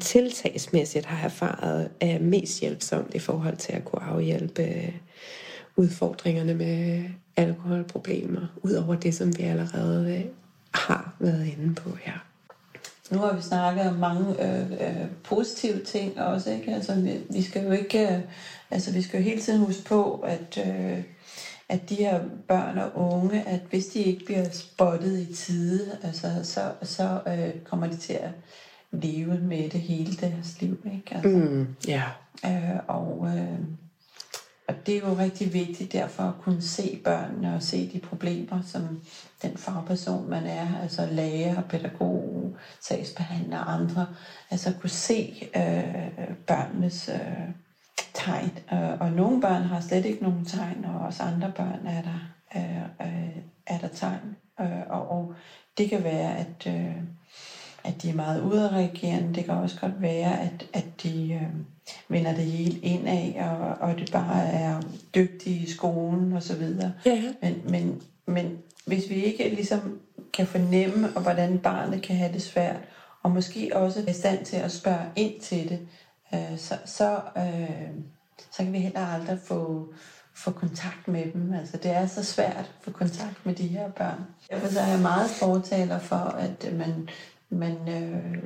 [0.00, 4.92] tiltagsmæssigt har erfaret er mest hjælpsomt i forhold til at kunne afhjælpe øh,
[5.76, 7.04] udfordringerne med
[7.36, 10.24] alkoholproblemer, udover det, som vi allerede øh,
[10.74, 12.24] har været inde på her.
[13.10, 16.74] Nu har vi snakket om mange øh, øh, positive ting også, ikke?
[16.74, 18.20] Altså, vi, vi skal jo ikke, øh,
[18.70, 21.02] altså vi skal jo hele tiden huske på, at, øh,
[21.68, 26.28] at de her børn og unge, at hvis de ikke bliver spottet i tide, altså,
[26.42, 28.30] så, så øh, kommer de til at
[28.90, 31.14] leve med det hele deres liv, ikke?
[31.14, 32.02] Altså, Mm, ja.
[32.46, 33.58] Øh, og, øh,
[34.68, 38.62] og det er jo rigtig vigtigt derfor at kunne se børnene og se de problemer,
[38.66, 39.00] som
[39.42, 44.06] den fagperson, man er, altså læger, pædagog, sagsbehandler og andre,
[44.50, 47.48] altså kunne se øh, børnenes øh,
[48.18, 48.58] tegn.
[48.72, 52.20] Øh, og nogle børn har slet ikke nogen tegn, og også andre børn er der,
[52.56, 54.36] øh, øh, er der tegn.
[54.88, 55.34] Og, og
[55.78, 56.66] det kan være, at...
[56.66, 56.96] Øh,
[57.84, 59.34] at de er meget udadreagerende.
[59.34, 61.48] Det kan også godt være, at, at de øh,
[62.08, 64.80] vender det hele indad, og, og det bare er
[65.14, 66.92] dygtige i skolen og så videre.
[67.06, 67.22] Ja.
[67.42, 69.98] Men, men, men hvis vi ikke ligesom
[70.32, 72.76] kan fornemme, og hvordan barnet kan have det svært,
[73.22, 75.78] og måske også er i stand til at spørge ind til det,
[76.34, 77.90] øh, så, så, øh,
[78.50, 79.92] så kan vi heller aldrig få,
[80.34, 81.54] få kontakt med dem.
[81.54, 84.26] Altså, det er så svært at få kontakt med de her børn.
[84.50, 87.08] Derfor så er jeg meget fortaler for, at man,
[87.50, 88.42] man øh,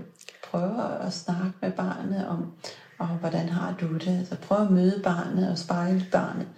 [0.51, 2.53] prøver at snakke med barnet om,
[2.99, 4.19] og hvordan har du det?
[4.19, 6.49] Altså prøv at møde barnet og spejle barnet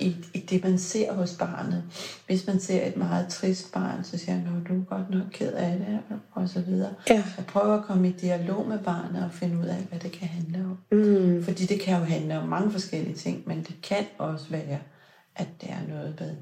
[0.00, 1.84] i, i det, man ser hos barnet.
[2.26, 5.52] Hvis man ser et meget trist barn, så siger man, du er godt nok ked
[5.52, 5.98] af det,
[6.32, 6.94] og så videre.
[7.10, 7.24] Ja.
[7.36, 10.28] Jeg prøver at komme i dialog med barnet og finde ud af, hvad det kan
[10.28, 10.78] handle om.
[10.98, 14.78] Mm, Fordi det kan jo handle om mange forskellige ting, men det kan også være,
[15.36, 16.36] at det er noget med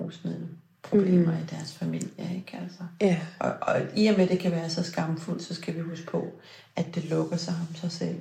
[0.00, 1.42] rusmiddelproblemer mm.
[1.42, 2.34] i deres familie.
[2.36, 2.58] Ikke?
[2.62, 2.82] Altså.
[3.00, 3.20] ja.
[3.38, 6.06] Og, og i og med, at det kan være så skamfuldt, så skal vi huske
[6.06, 6.32] på,
[6.76, 8.18] at det lukker sig om sig selv.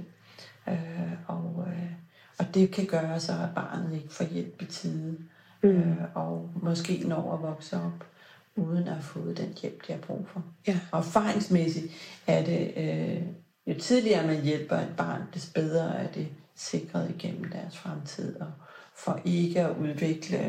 [0.67, 1.91] Øh, og, øh,
[2.41, 5.17] og det kan gøre så, at barnet ikke får hjælp i tide.
[5.63, 5.69] Mm.
[5.69, 8.05] Øh, og måske når at vokse op,
[8.55, 10.43] uden at have fået den hjælp, de har brug for.
[10.67, 10.79] Ja.
[10.91, 11.85] Og erfaringsmæssigt
[12.27, 13.21] er det, øh,
[13.67, 18.35] jo tidligere man hjælper et barn, des bedre er det sikret igennem deres fremtid.
[18.41, 18.51] Og
[18.95, 20.39] for ikke at udvikle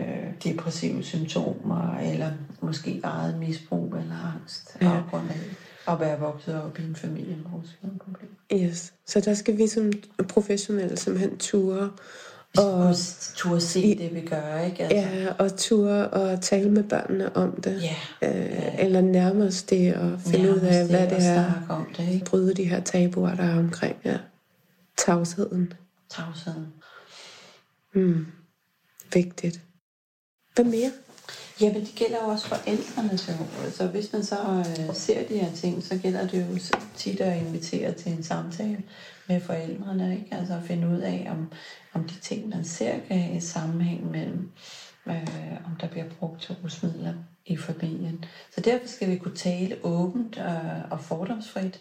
[0.44, 4.92] depressive symptomer, eller måske eget misbrug eller angst, Ja.
[4.92, 5.02] ja.
[5.88, 8.34] At være vokset op i en familie med rusmiddelproblemer.
[8.52, 8.92] Yes.
[9.06, 9.92] Så der skal vi som
[10.28, 11.90] professionelle simpelthen ture
[12.58, 12.94] og
[13.34, 14.82] turde se i, det, vi gør, ikke?
[14.82, 15.18] Altså.
[15.18, 17.82] Ja, og turde og tale med børnene om det.
[17.82, 17.96] Ja.
[18.28, 21.52] Øh, eller nærmest det, og finde nærmest ud af, hvad det, det er.
[21.68, 22.24] Om det, ikke?
[22.24, 24.18] Bryde de her tabuer, der er omkring ja.
[24.96, 25.72] tavsheden.
[26.10, 26.66] Tavsheden.
[27.94, 28.26] Mm.
[29.12, 29.60] Vigtigt.
[30.54, 30.90] Hvad mere?
[31.62, 33.18] Ja, men det gælder jo også forældrene.
[33.18, 33.32] Så,
[33.72, 37.42] så hvis man så øh, ser de her ting, så gælder det jo tit at
[37.46, 38.82] invitere til en samtale
[39.28, 40.14] med forældrene.
[40.14, 40.34] Ikke?
[40.34, 41.52] Altså at finde ud af, om,
[41.92, 44.50] om de ting, man ser, kan have et sammenhæng mellem,
[45.06, 47.14] øh, om der bliver brugt rusmidler
[47.46, 48.24] i familien.
[48.54, 51.80] Så derfor skal vi kunne tale åbent øh, og fordomsfrit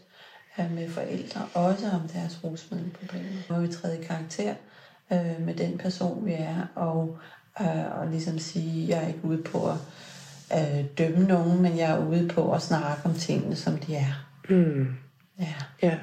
[0.59, 3.29] øh, med forældre, også om deres rusmiddelproblemer.
[3.49, 4.55] Nu vi træder i karakter
[5.11, 7.17] øh, med den person, vi er, og
[7.61, 9.69] øh, og ligesom sige, jeg er ikke ude på
[10.49, 13.95] at øh, dømme nogen, men jeg er ude på at snakke om tingene, som de
[13.95, 14.27] er.
[14.49, 14.87] Mm.
[15.39, 15.53] Ja.
[15.81, 15.97] ja.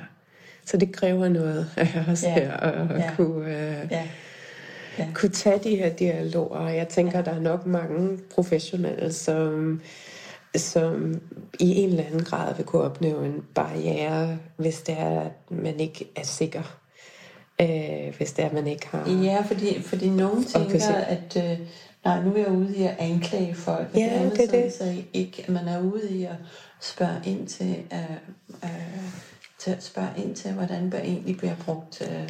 [0.65, 2.35] Så det kræver noget af os ja.
[2.35, 3.15] her, at ja.
[3.17, 4.09] kunne, øh, ja.
[4.99, 5.09] Ja.
[5.15, 6.69] kunne tage de her dialoger.
[6.69, 7.25] Jeg tænker, ja.
[7.25, 9.81] der er nok mange professionelle, som
[10.57, 11.21] som
[11.61, 15.81] i en eller anden grad vil kunne opleve en barriere, hvis det er, at man
[15.81, 16.79] ikke er sikker
[17.61, 19.11] øh, hvis det er, man ikke har...
[19.11, 21.59] Ja, fordi, fordi nogen tænker, at øh,
[22.05, 23.88] nej, nu er jeg ude i at anklage folk.
[23.94, 24.73] Ja, det, er det.
[24.73, 26.37] Så ikke, at man er ude i at
[26.81, 28.16] spørge ind til, øh,
[28.64, 29.03] øh,
[29.59, 32.03] til spørge ind til, hvordan det egentlig bliver brugt.
[32.03, 32.29] Øh,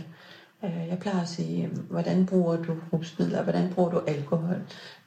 [0.64, 4.56] øh, jeg plejer at sige, øh, hvordan bruger du rusmidler, hvordan bruger du alkohol?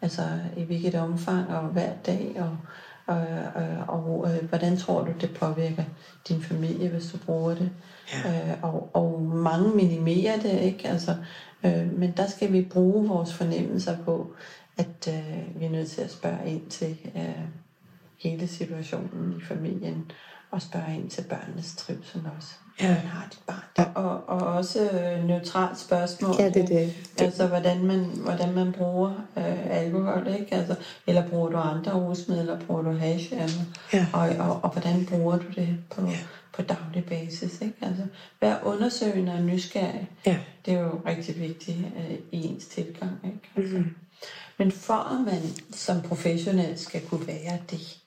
[0.01, 0.21] Altså
[0.57, 2.57] i hvilket omfang og hver dag, og,
[3.05, 5.83] og, og, og øh, hvordan tror du, det påvirker
[6.27, 7.69] din familie, hvis du bruger det?
[8.13, 8.51] Ja.
[8.51, 10.87] Øh, og, og mange minimerer det, ikke?
[10.87, 11.15] Altså,
[11.65, 14.33] øh, men der skal vi bruge vores fornemmelser på,
[14.77, 17.45] at øh, vi er nødt til at spørge ind til øh,
[18.17, 20.11] hele situationen i familien,
[20.51, 22.55] og spørge ind til børnenes trivsel også.
[22.79, 22.85] Ja.
[22.85, 23.85] Hvordan har dit barn Ja.
[23.95, 26.35] Og, og også øh, neutralt spørgsmål.
[26.39, 26.93] Ja, det er det.
[27.19, 30.55] Altså, hvordan man, hvordan man bruger øh, alkohol, ikke?
[30.55, 30.75] Altså,
[31.07, 33.59] eller bruger du andre rusmidler, bruger du hash, altså,
[33.93, 34.07] ja.
[34.13, 36.17] og, og, og, hvordan bruger du det på, ja
[36.53, 37.61] på daglig basis.
[37.61, 37.75] Ikke?
[37.81, 38.03] Altså,
[38.41, 40.09] vær undersøgende og nysgerrig.
[40.25, 40.37] Ja.
[40.65, 43.11] Det er jo rigtig vigtigt uh, i ens tilgang.
[43.23, 43.49] Ikke?
[43.55, 43.77] Altså.
[43.77, 43.95] Mm-hmm.
[44.57, 47.97] Men for at man som professionel skal kunne være det,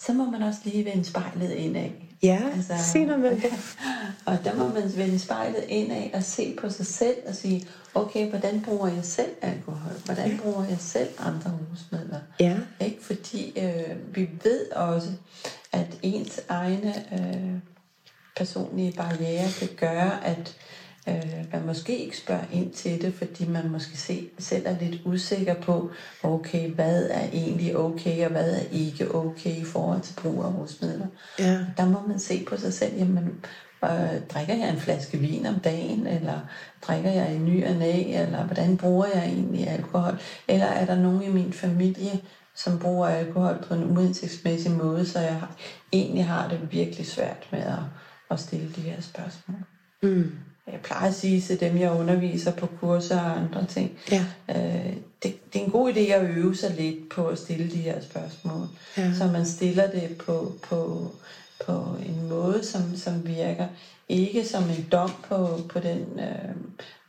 [0.00, 1.90] så må man også lige vende spejlet indad.
[2.22, 3.52] Ja, altså, sig noget med det.
[4.26, 8.30] Og der må man vende spejlet indad og se på sig selv og sige, okay,
[8.30, 9.92] hvordan bruger jeg selv alkohol?
[10.04, 12.20] Hvordan bruger jeg selv andre rusmidler?
[12.40, 12.56] Ja.
[12.80, 13.04] Ikke?
[13.04, 15.08] Fordi øh, vi ved også,
[15.72, 17.60] at ens egne øh,
[18.36, 20.56] personlige barriere kan gøre, at
[21.08, 25.00] øh, man måske ikke spørger ind til det, fordi man måske se, selv er lidt
[25.04, 25.90] usikker på,
[26.22, 30.54] okay, hvad er egentlig okay, og hvad er ikke okay i forhold til brug af
[30.54, 31.06] rusmidler.
[31.38, 31.58] Ja.
[31.76, 33.44] Der må man se på sig selv, jamen,
[33.84, 36.40] øh, drikker jeg en flaske vin om dagen, eller
[36.82, 40.18] drikker jeg en ny og næ, eller hvordan bruger jeg egentlig alkohol,
[40.48, 42.20] eller er der nogen i min familie,
[42.54, 45.42] som bruger alkohol på en uhensigtsmæssig måde, så jeg
[45.92, 47.78] egentlig har det virkelig svært med at,
[48.30, 49.56] at stille de her spørgsmål.
[50.02, 50.32] Mm.
[50.72, 54.24] Jeg plejer at sige til dem, jeg underviser på kurser og andre ting, ja.
[54.48, 57.76] øh, det, det er en god idé at øve sig lidt på at stille de
[57.76, 58.68] her spørgsmål.
[58.96, 59.14] Ja.
[59.14, 61.10] Så man stiller det på, på,
[61.66, 63.66] på en måde, som, som virker
[64.08, 66.56] ikke som en dom på, på den, øh,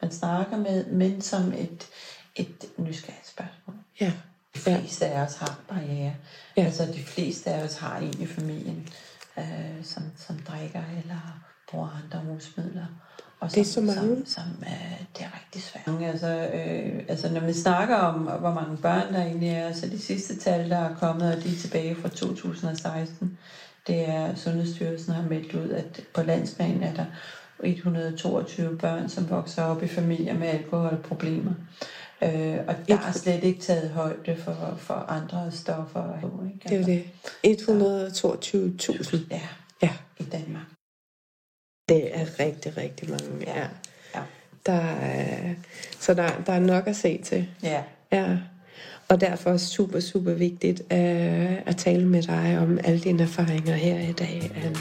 [0.02, 1.88] man snakker med, men som et,
[2.36, 3.76] et nysgerrigt spørgsmål.
[4.02, 4.12] Ja.
[4.56, 6.15] De fleste af os har barriere.
[6.58, 6.65] Ja.
[6.65, 8.89] Altså de fleste af os har en i familien,
[9.38, 11.41] øh, som, som drikker eller
[11.72, 12.86] bruger andre rusmidler.
[13.39, 14.15] Og det er så mange.
[14.15, 16.02] Som, som øh, det er rigtig svært.
[16.04, 19.99] Altså, øh, altså når vi snakker om, hvor mange børn der egentlig er, så de
[19.99, 23.38] sidste tal, der er kommet, og de er tilbage fra 2016,
[23.88, 27.06] det er, Sundhedsstyrelsen har meldt ud, at på landsplan er der
[27.63, 31.54] 122 børn, som vokser op i familier med alkoholproblemer.
[32.21, 36.04] Øh, og der er slet ikke taget højde for, for andre stoffer.
[36.45, 36.69] Ikke?
[36.69, 37.04] Det er det.
[39.08, 39.17] 122.000.
[39.32, 39.41] Ja,
[39.82, 40.78] ja, i Danmark.
[41.89, 43.45] Det er rigtig, rigtig mange.
[43.47, 43.60] Ja.
[43.60, 43.67] ja.
[44.15, 44.21] ja.
[44.65, 45.54] Der er,
[45.99, 47.49] så der, der er nok at se til.
[47.63, 47.84] Ja.
[48.12, 48.38] ja.
[49.08, 53.75] Og derfor er super, super vigtigt at, at tale med dig om alle dine erfaringer
[53.75, 54.78] her i dag, Anne.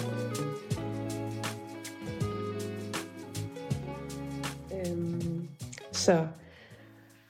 [4.73, 5.49] Øhm,
[5.93, 6.27] så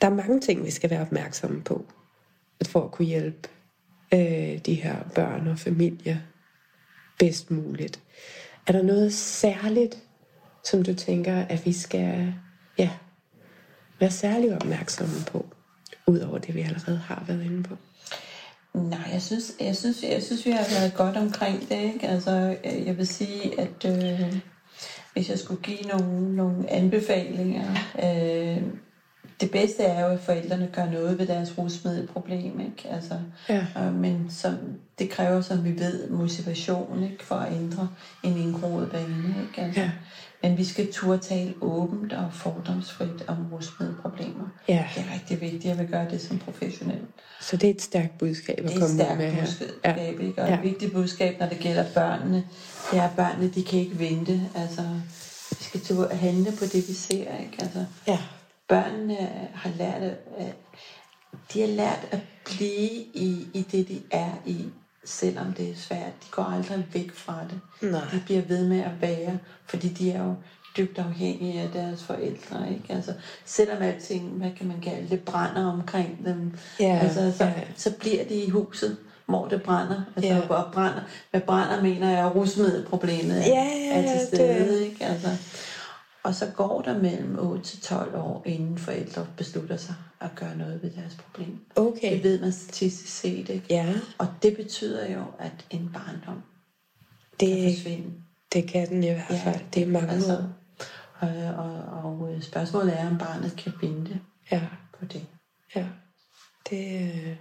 [0.01, 1.85] der er mange ting, vi skal være opmærksomme på,
[2.67, 3.49] for at kunne hjælpe
[4.15, 6.17] øh, de her børn og familier
[7.19, 8.01] bedst muligt.
[8.69, 9.99] Er der noget særligt,
[10.65, 12.35] som du tænker, at vi skal
[12.79, 12.91] ja,
[14.01, 15.47] være særlig opmærksomme på,
[16.07, 17.77] udover det, vi allerede har været inde på?
[18.75, 21.95] Nej, jeg synes, jeg synes, jeg synes vi har været godt omkring det.
[21.95, 22.09] Ikke?
[22.09, 24.41] Altså, øh, jeg vil sige, at øh,
[25.13, 27.71] hvis jeg skulle give nogle, nogle anbefalinger,
[28.05, 28.63] øh,
[29.41, 32.89] det bedste er jo, at forældrene gør noget ved deres rusmiddelproblem, ikke?
[32.91, 33.15] Altså,
[33.49, 33.67] Ja.
[33.79, 34.57] øh, men som,
[34.99, 37.25] det kræver, som vi ved, motivation ikke?
[37.25, 37.89] for at ændre
[38.23, 39.35] en indgroet vane.
[39.49, 39.61] Ikke?
[39.67, 39.91] Altså, Ja.
[40.43, 44.49] Men vi skal turde tale åbent og fordomsfrit om rusmiddelproblemer.
[44.69, 44.85] Ja.
[44.97, 46.99] Det er rigtig vigtigt, at vi gør det som professionel.
[47.41, 49.41] Så det er et stærkt budskab at Det er et komme stærkt med her.
[49.45, 49.95] budskab, Ja.
[49.95, 50.43] ikke?
[50.43, 50.55] og Ja.
[50.59, 52.45] et vigtigt budskab, når det gælder børnene,
[52.93, 54.41] det er, at børnene de kan ikke vente.
[54.55, 54.83] Altså,
[55.51, 57.17] vi skal turde handle på det, vi ser.
[57.39, 57.57] Ikke?
[57.59, 58.19] Altså, Ja.
[58.69, 60.55] Børnene har lært at, at
[61.53, 64.65] de har lært at blive i, i det, de er i,
[65.05, 66.13] selvom det er svært.
[66.23, 67.91] De går aldrig væk fra det.
[67.91, 68.01] Nej.
[68.13, 70.35] De bliver ved med at være, fordi de er jo
[70.77, 72.71] dybt afhængige af deres forældre.
[72.73, 72.85] Ikke?
[72.95, 73.13] Altså,
[73.45, 77.53] selvom alting, hvad kan man kalde det, brænder omkring dem, Ja, altså, så, ja.
[77.77, 80.03] så bliver de i huset, hvor det brænder.
[80.17, 80.41] Altså, Ja.
[80.47, 81.01] hvor brænder,
[81.31, 84.87] hvad brænder, mener jeg, rusmiddelproblemet er, Ja, er til det- stede.
[84.87, 85.05] Ikke?
[85.05, 85.29] Altså,
[86.29, 90.57] og så går der mellem 8 til 12 år, inden forældre beslutter sig at gøre
[90.57, 91.59] noget ved deres problem.
[91.77, 92.13] Okay.
[92.15, 93.67] Det ved man statistisk set, ikke?
[93.71, 96.43] Ja, Og det betyder jo, at en barndom
[97.39, 98.13] kan det, forsvinde.
[98.53, 99.61] det kan den i hvert Ja, fald.
[99.75, 100.49] Det er mange altså, år.
[101.21, 104.63] og, og, og øh, spørgsmålet er, om barnet kan vente Ja,
[104.99, 105.27] på det.
[105.77, 105.87] ja.
[106.71, 107.37] Det, øh,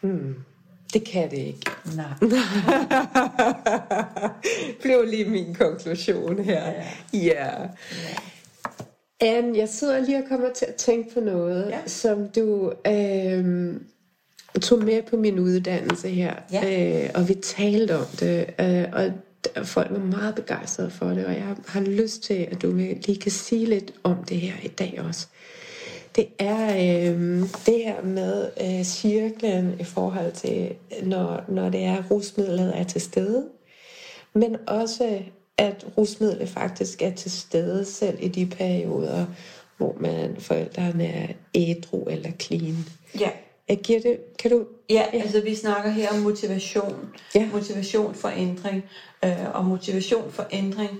[0.00, 0.34] hmm.
[0.94, 1.60] Det kan det ikke.
[1.96, 2.06] Nej.
[4.82, 6.72] blev lige min konklusion her.
[7.12, 7.48] Ja.
[9.20, 11.78] Anne, jeg sidder lige og kommer til at tænke på noget, Ja.
[11.86, 13.74] som du øh,
[14.62, 16.34] tog med på min uddannelse her.
[16.52, 17.02] Ja.
[17.04, 19.12] Øh, og vi talte om det, øh, og
[19.66, 23.30] folk var meget begejstrede for det, og jeg har lyst til, at du lige kan
[23.30, 25.26] sige lidt om det her i dag også.
[26.16, 32.02] Det er øh, det her med øh, cirklen i forhold til, når, når det er,
[32.10, 33.48] rusmidlet er til stede,
[34.34, 35.18] men også
[35.58, 39.26] at rusmidlet faktisk er til stede selv i de perioder,
[39.76, 42.76] hvor man forældrene er ædru eller clean.
[43.20, 43.30] Ja.
[43.68, 44.66] Jeg giver det, kan du...
[44.90, 47.08] Ja, altså vi snakker her om motivation.
[47.34, 47.48] Ja.
[47.52, 48.84] Motivation for ændring.
[49.24, 50.90] Øh, og motivation for ændring,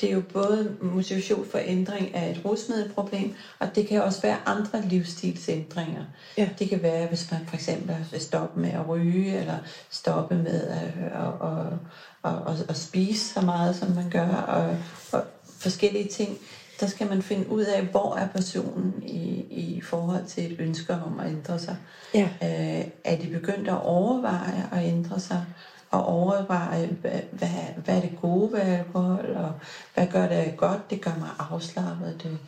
[0.00, 4.36] det er jo både motivation for ændring af et rusmiddelproblem, og det kan også være
[4.46, 6.04] andre livsstilsændringer.
[6.36, 6.48] Ja.
[6.58, 9.56] Det kan være, hvis man for eksempel vil stoppe med at ryge, eller
[9.90, 10.82] stoppe med at,
[11.12, 14.76] at, at, at, at, at spise så meget, som man gør, og,
[15.12, 15.24] og
[15.58, 16.38] forskellige ting.
[16.80, 20.92] Der skal man finde ud af, hvor er personen i, i forhold til et ønske
[20.92, 21.76] om at ændre sig.
[22.14, 22.28] Ja.
[22.42, 25.44] Øh, er de begyndt at overveje at ændre sig,
[25.90, 27.48] og overveje, hvad, hvad,
[27.84, 29.52] hvad er det gode ved alkohol, og
[29.94, 30.90] hvad gør det godt?
[30.90, 32.38] Det gør mig afslappet, det,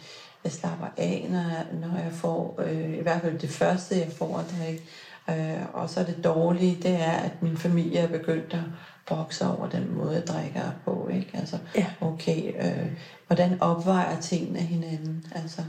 [0.44, 4.12] jeg slapper af, når, jeg- når jeg får, øh, i hvert fald det første, jeg
[4.12, 4.83] får at drikke.
[5.31, 8.61] Øh, og så det dårlige, det er, at min familie er begyndt at
[9.07, 11.09] brokse over den måde, jeg drikker på.
[11.12, 11.31] Ikke?
[11.35, 11.87] Altså, Ja.
[12.00, 12.92] okay, øh,
[13.26, 15.24] hvordan opvejer tingene hinanden?
[15.35, 15.62] Altså,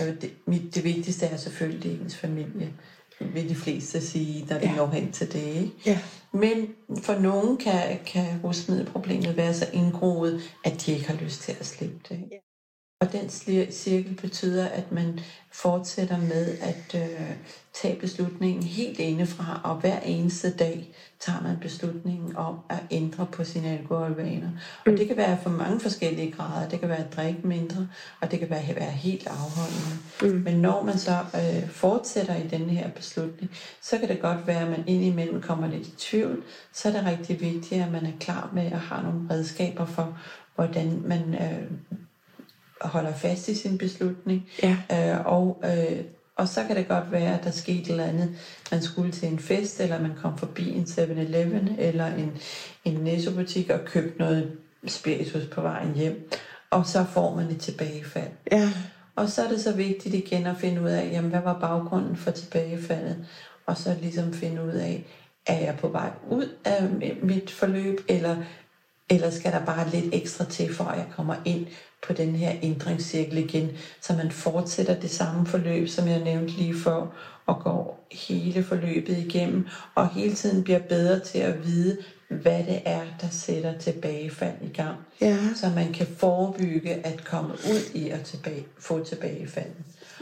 [0.00, 2.72] øh, det, mit, det vigtigste er selvfølgelig ens familie,
[3.20, 4.74] vil de fleste sige, når de Ja.
[4.76, 5.42] når hen til det.
[5.46, 5.70] Ikke?
[5.86, 5.98] Ja.
[6.32, 6.68] Men
[7.02, 11.66] for nogen kan, kan rusmiddelproblemet være så indgroet, at de ikke har lyst til at
[11.66, 12.14] slippe det.
[12.14, 12.42] Ikke?
[13.06, 13.30] Og den
[13.70, 15.20] cirkel betyder, at man
[15.52, 17.30] fortsætter med at øh,
[17.74, 20.88] tage beslutningen helt indefra, og hver eneste dag
[21.20, 24.48] tager man beslutningen om at ændre på sine alkoholvaner.
[24.86, 26.68] Og det kan være for mange forskellige grader.
[26.68, 27.88] Det kan være at drikke mindre,
[28.20, 29.96] og det kan være at være helt afholdende.
[30.22, 30.42] Mm.
[30.44, 33.50] Men når man så øh, fortsætter i den her beslutning,
[33.82, 36.42] så kan det godt være, at man indimellem kommer lidt i tvivl.
[36.72, 40.18] Så er det rigtig vigtigt, at man er klar med at have nogle redskaber for,
[40.54, 41.98] hvordan man øh,
[42.80, 44.48] holder fast i sin beslutning.
[44.62, 44.76] Ja.
[44.92, 46.00] Øh, og, øh,
[46.36, 48.36] og så kan det godt være, at der skete et eller andet.
[48.70, 52.32] Man skulle til en fest, eller man kom forbi en 7-Eleven, eller en,
[52.84, 54.52] en Netto-butik og købte noget
[54.86, 56.30] spiritus på vejen hjem.
[56.70, 58.30] Og så får man et tilbagefald.
[58.52, 58.70] Ja.
[59.16, 62.16] Og så er det så vigtigt igen at finde ud af, jamen, hvad var baggrunden
[62.16, 63.26] for tilbagefaldet?
[63.66, 65.04] Og så ligesom finde ud af,
[65.46, 68.36] er jeg på vej ud af mi- mit forløb, eller,
[69.10, 71.66] eller skal der bare lidt ekstra til, for at jeg kommer ind
[72.06, 76.74] på den her ændringscirkel igen, så man fortsætter det samme forløb, som jeg nævnte lige
[76.74, 77.06] før,
[77.46, 81.96] og går hele forløbet igennem, og hele tiden bliver bedre til at vide,
[82.28, 85.38] hvad det er, der sætter tilbagefald i gang Ja.
[85.54, 89.70] så man kan forebygge at komme ud i at tilbage, få tilbagefald.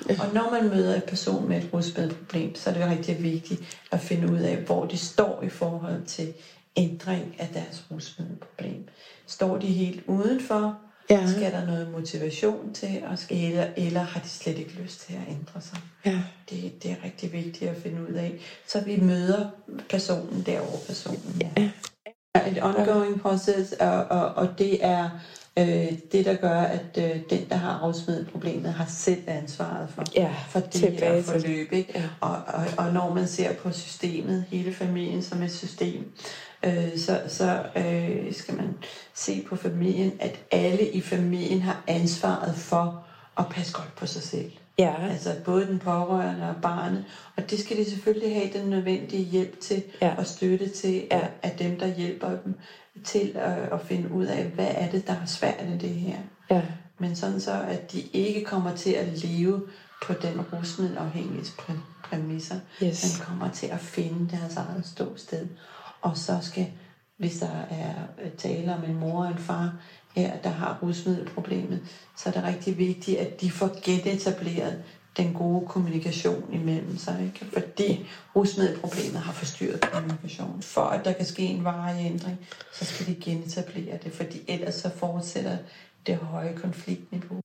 [0.09, 4.01] Og når man møder en person med et rusmiddelproblem, så er det rigtig vigtigt at
[4.01, 6.33] finde ud af, hvor de står i forhold til
[6.77, 8.89] ændring af deres rusmiddelproblem.
[9.27, 10.79] Står de helt udenfor?
[11.11, 11.27] Ja.
[11.27, 13.03] Skal der noget motivation til?
[13.11, 15.79] Og skal, eller, eller har de slet ikke lyst til at ændre sig?
[16.07, 16.23] Ja.
[16.51, 18.35] Det, det er rigtig vigtigt at finde ud af.
[18.67, 19.49] Så vi møder
[19.91, 21.69] personen der, hvor personen er.
[22.35, 25.11] er et ongoing process, og, og, og det er
[25.59, 30.35] Øh, det, der gør, at øh, den, der har afsmiddelproblemet, har selv ansvaret for, Ja,
[30.49, 31.73] for det her forløb.
[31.73, 31.93] Ikke?
[31.95, 32.03] Ja.
[32.21, 36.13] Og, og, og når man ser på systemet, hele familien som et system,
[36.65, 38.75] øh, så, så øh, skal man
[39.15, 43.05] se på familien, at alle i familien har ansvaret for
[43.39, 44.51] at passe godt på sig selv.
[44.79, 47.05] Ja, Altså både den pårørende og barnet.
[47.37, 50.15] Og det skal de selvfølgelig have den nødvendige hjælp til Ja.
[50.19, 51.17] og støtte til Ja.
[51.19, 52.55] af, af dem, der hjælper dem
[53.05, 56.17] til at, at finde ud af, hvad er det, der er svært i det her.
[56.51, 56.63] ja,
[56.99, 59.63] Men sådan så, at de ikke kommer til at leve
[60.07, 63.19] på den rusmiddelafhængige præ- præmisser, Yes.
[63.19, 65.47] men kommer til at finde deres eget ståsted.
[66.05, 66.67] Og så skal,
[67.19, 67.95] hvis der er
[68.25, 69.75] øh, tale om en mor og en far
[70.15, 71.81] her, der har rusmiddelproblemet,
[72.17, 74.83] så er det rigtig vigtigt, at de får genetableret
[75.17, 77.23] den gode kommunikation imellem sig.
[77.35, 77.53] Ikke?
[77.53, 80.63] Fordi rusmiddelproblemet har forstyrret kommunikationen.
[80.63, 82.39] For at der kan ske en varig ændring,
[82.73, 85.57] så skal de genetablere det, fordi ellers så fortsætter
[86.07, 87.41] det høje konfliktniveau.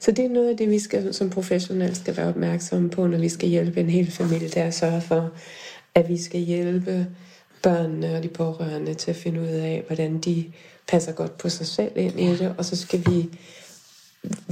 [0.00, 3.18] Så det er noget af det, vi skal, som professionelle skal være opmærksomme på, når
[3.18, 5.30] vi skal hjælpe en hel familie, der er at sørge for,
[5.94, 7.06] at vi skal hjælpe
[7.62, 10.52] børnene og de pårørende til at finde ud af, hvordan de
[10.88, 13.28] passer godt på sig selv ind i det, og så skal vi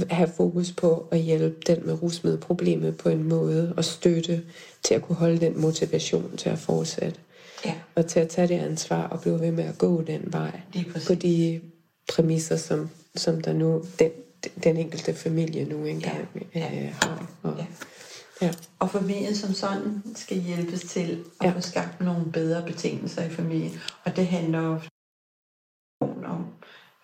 [0.09, 4.41] have fokus på at hjælpe den med rusmiddelproblemet på en måde og støtte
[4.83, 7.19] til at kunne holde den motivation til at fortsætte.
[7.65, 10.61] Ja, Og til at tage det ansvar og blive ved med at gå den vej
[11.07, 11.61] på de
[12.13, 14.09] præmisser, som, som der nu den,
[14.63, 16.69] den enkelte familie nu engang ja.
[16.73, 17.31] øh, har.
[17.43, 17.65] Og, Ja.
[18.41, 18.51] Ja.
[18.79, 21.51] Og familien som sådan skal hjælpes til at Ja.
[21.51, 23.79] få skabt nogle bedre betingelser i familien.
[24.05, 24.79] Og det handler jo
[26.25, 26.47] om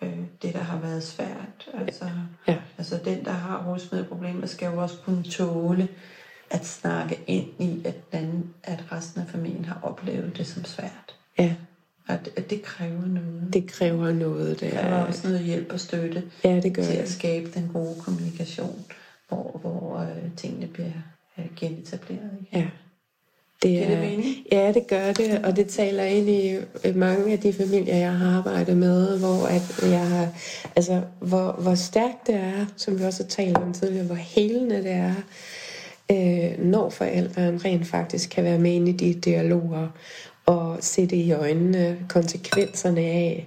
[0.02, 1.68] øh, det, der har været svært.
[1.74, 2.10] Altså,
[2.48, 2.56] Ja.
[2.78, 5.88] altså den, der har rusmiddelproblemer, skal jo også kunne tåle
[6.50, 11.16] at snakke ind i, at, den, at resten af familien har oplevet det som svært.
[11.38, 11.54] ja,
[12.08, 13.52] At, at det kræver noget.
[13.52, 14.60] det kræver noget.
[14.60, 17.12] Det kræver er, også noget hjælp og støtte ja, det gør til at det.
[17.12, 18.84] skabe den gode kommunikation,
[19.28, 20.92] hvor, hvor øh, tingene bliver
[21.38, 22.30] øh, genetableret.
[22.40, 22.58] Ikke?
[22.58, 22.66] Ja.
[23.62, 24.24] Det det er, mening?
[24.52, 28.12] ja, det gør det, og det taler ind i øh, mange af de familier, jeg
[28.12, 30.28] har arbejdet med, hvor, at jeg har,
[30.76, 34.76] altså, hvor, hvor stærkt det er, som vi også har talt om tidligere, hvor helende
[34.76, 35.14] det er,
[36.12, 39.88] øh, når forældrene rent faktisk kan være med ind i de dialoger
[40.46, 43.46] og se det i øjnene, konsekvenserne af,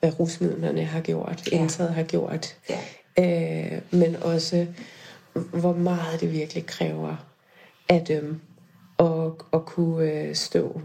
[0.00, 1.60] hvad rusmidlerne har gjort, Ja.
[1.60, 2.56] indtaget har gjort,
[3.18, 3.72] Ja.
[3.74, 4.66] øh, men også
[5.40, 7.16] hvor meget det virkelig kræver
[7.88, 8.40] af dem
[8.98, 10.80] at, at kunne øh, stå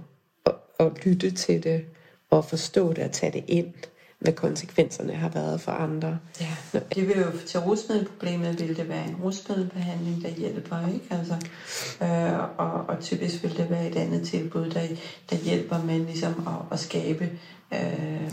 [0.45, 1.85] og, og lytte til det
[2.29, 3.73] og forstå det og tage det ind,
[4.19, 6.19] hvad konsekvenserne har været for andre.
[6.41, 6.55] Ja.
[6.73, 6.79] Nå.
[6.95, 11.05] Det vil jo til rusmiddelproblemet vil det være en rusmiddelbehandling, der hjælper, ikke?
[11.09, 11.33] Altså,
[12.01, 14.87] øh, og, og typisk vil det være et andet tilbud, der,
[15.29, 17.29] der hjælper med ligesom at, at skabe
[17.73, 18.31] øh,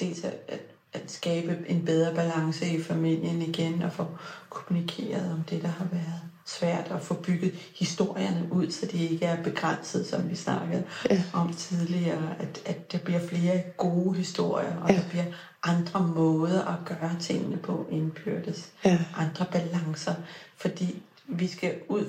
[0.00, 0.60] dels at,
[0.92, 4.06] at, skabe en bedre balance i familien igen og få
[4.50, 9.26] kommunikeret om det, der har været svært at få bygget historierne ud, så de ikke
[9.26, 11.22] er begrænset, som vi snakkede Ja.
[11.32, 14.96] om tidligere, at, at der bliver flere gode historier, og Ja.
[14.96, 15.24] der bliver
[15.62, 18.68] andre måder at gøre tingene på indbyrdes.
[18.84, 18.98] Ja.
[19.16, 20.14] Andre balancer,
[20.56, 22.04] fordi vi skal ud,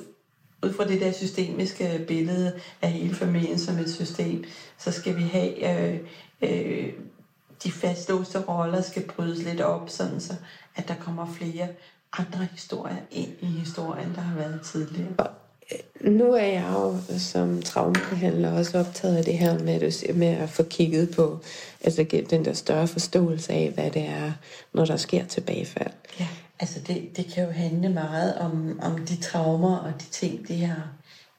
[0.64, 4.44] ud fra det der systemiske billede af hele familien som et system,
[4.78, 6.00] så skal vi have øh,
[6.42, 6.90] øh,
[7.64, 10.34] de fastlåste roller skal brydes lidt op, sådan så
[10.76, 11.68] at der kommer flere
[12.18, 15.14] andre historier ind i historien, der har været tidligere.
[16.02, 20.50] Nu er jeg jo som traumebehandler også optaget af det her med, at med at
[20.50, 21.40] få kigget på
[21.82, 24.32] altså den der større forståelse af, hvad det er,
[24.74, 25.92] når der sker tilbagefald.
[26.20, 26.28] Ja,
[26.60, 30.66] altså det, det kan jo handle meget om, om de traumer og de ting, de
[30.66, 30.88] har,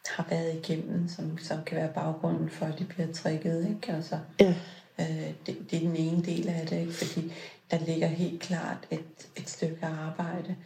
[0.06, 3.68] har været igennem, som, som kan være baggrunden for, at de bliver trigget.
[3.68, 3.92] Ikke?
[3.96, 4.54] Altså, Ja.
[5.00, 6.92] Øh, det, det er den ene del af det, ikke?
[6.92, 7.32] fordi
[7.70, 10.56] der ligger helt klart et, et stykke arbejde.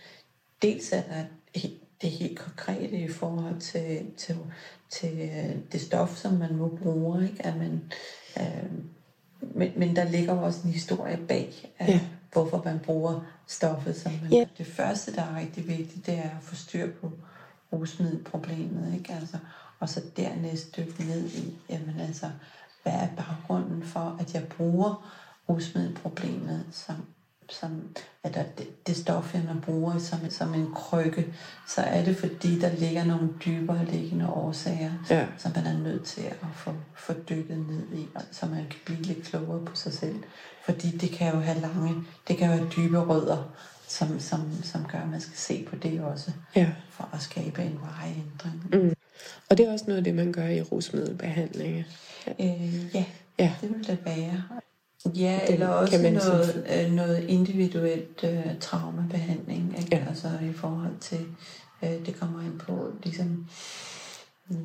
[0.62, 1.24] Dels er der
[2.02, 4.36] det helt konkrete i forhold til, til,
[4.90, 7.28] til øh, det stof, som man må bruge.
[7.30, 7.46] Ikke?
[7.46, 7.92] At man,
[8.40, 8.70] øh,
[9.40, 12.00] men, men der ligger også en historie bag, af, Ja.
[12.32, 12.80] hvorfor man
[13.46, 14.46] stoffet, som man Ja.
[14.58, 17.12] Det første, der er rigtig vigtigt, det er at få styr på
[17.72, 19.12] rusmiddelproblemet, ikke?
[19.12, 19.38] Altså,
[19.80, 22.30] og så dernæst dykke ned i, jamen altså,
[22.84, 25.10] hvad er baggrunden for, at jeg bruger
[25.48, 26.94] rusmiddelproblemet som,
[27.50, 27.82] som
[28.22, 31.34] at det, det stof, jeg bruger som, som en krykke,
[31.68, 35.26] så er det fordi, der ligger nogle dybere liggende årsager, Ja.
[35.38, 39.02] som man er nødt til at få, få dykket ned i, så man kan blive
[39.02, 40.16] lidt klogere på sig selv.
[40.64, 41.94] Fordi det kan jo have lange,
[42.28, 43.52] det kan jo have dybe rødder,
[43.88, 46.70] som, som, som gør, at man skal se på det også, Ja.
[46.90, 48.84] for at skabe en varig ændring.
[48.84, 48.94] Mm.
[49.50, 51.84] Og det er også noget af det, man gør i rusmiddelbehandling.
[52.40, 53.04] Øh, ja,
[53.38, 53.52] Ja.
[53.60, 54.42] det vil det være.
[55.14, 59.96] Ja, Den eller også kan man noget, øh, noget individuelt øh, traumabehandling, ikke?
[59.96, 60.04] Ja.
[60.08, 61.26] altså i forhold til,
[61.82, 63.46] øh, det kommer ind på, ligesom,
[64.48, 64.56] mm,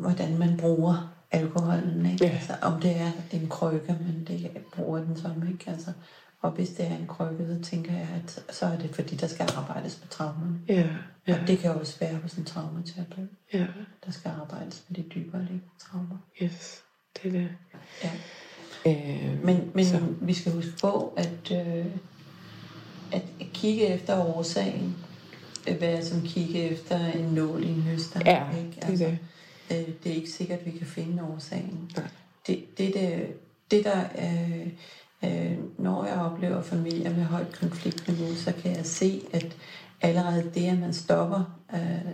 [0.00, 2.24] hvordan man bruger alkoholen, ikke?
[2.24, 2.30] Ja.
[2.30, 5.70] Altså, om det er en krykke, men det bruger den som, ikke?
[5.70, 5.92] Altså,
[6.42, 9.26] og hvis det er en krykke, så tænker jeg, at så er det fordi, der
[9.26, 10.58] skal arbejdes med traumerne.
[10.68, 10.86] Ja, Ja.
[11.28, 13.66] ja, Og det kan også være hos en traumaterapeut, ja,
[14.06, 16.16] der skal arbejdes med de dybere liggende traumer.
[16.42, 16.82] yes,
[17.16, 17.48] det er det.
[18.04, 18.10] Ja.
[18.86, 20.00] Øh, Men, men Så.
[20.20, 21.86] vi skal huske på, at, øh,
[23.12, 23.22] at
[23.54, 24.96] kigge efter årsagen,
[25.66, 28.20] vil være som kigge efter en nål i en høster.
[28.26, 28.92] Ja, ikke?
[28.92, 29.18] det er det.
[29.88, 31.90] Øh, det er ikke sikkert, at vi kan finde årsagen.
[31.96, 32.08] Nej.
[32.46, 33.26] Det, det, det,
[33.70, 34.66] det der, øh,
[35.24, 39.56] øh, når jeg oplever familier med højt konfliktniveau, så kan jeg se, at
[40.00, 42.12] allerede det, at man stopper øh,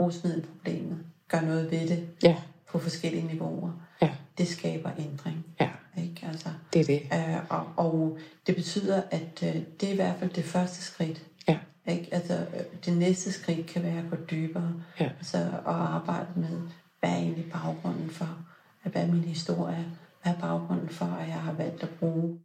[0.00, 2.36] rusmiddelproblemet, gør noget ved det ja,
[2.70, 5.46] på forskellige niveauer, ja, det skaber ændring.
[5.60, 5.70] ja,
[6.02, 6.26] Ikke?
[6.26, 7.02] Altså, det er det.
[7.12, 11.22] Øh, og, og det betyder, at øh, det er i hvert fald det første skridt.
[11.48, 11.58] Ja,
[11.88, 12.08] Ikke?
[12.14, 14.74] Altså, øh, det næste skridt kan være at gå dybere.
[15.00, 15.04] Ja.
[15.18, 16.60] Altså, at arbejde med,
[17.00, 18.38] hvad er egentlig baggrunden for,
[18.82, 19.86] hvad er min historie,
[20.22, 22.38] hvad er baggrunden for, at jeg har valgt at bruge.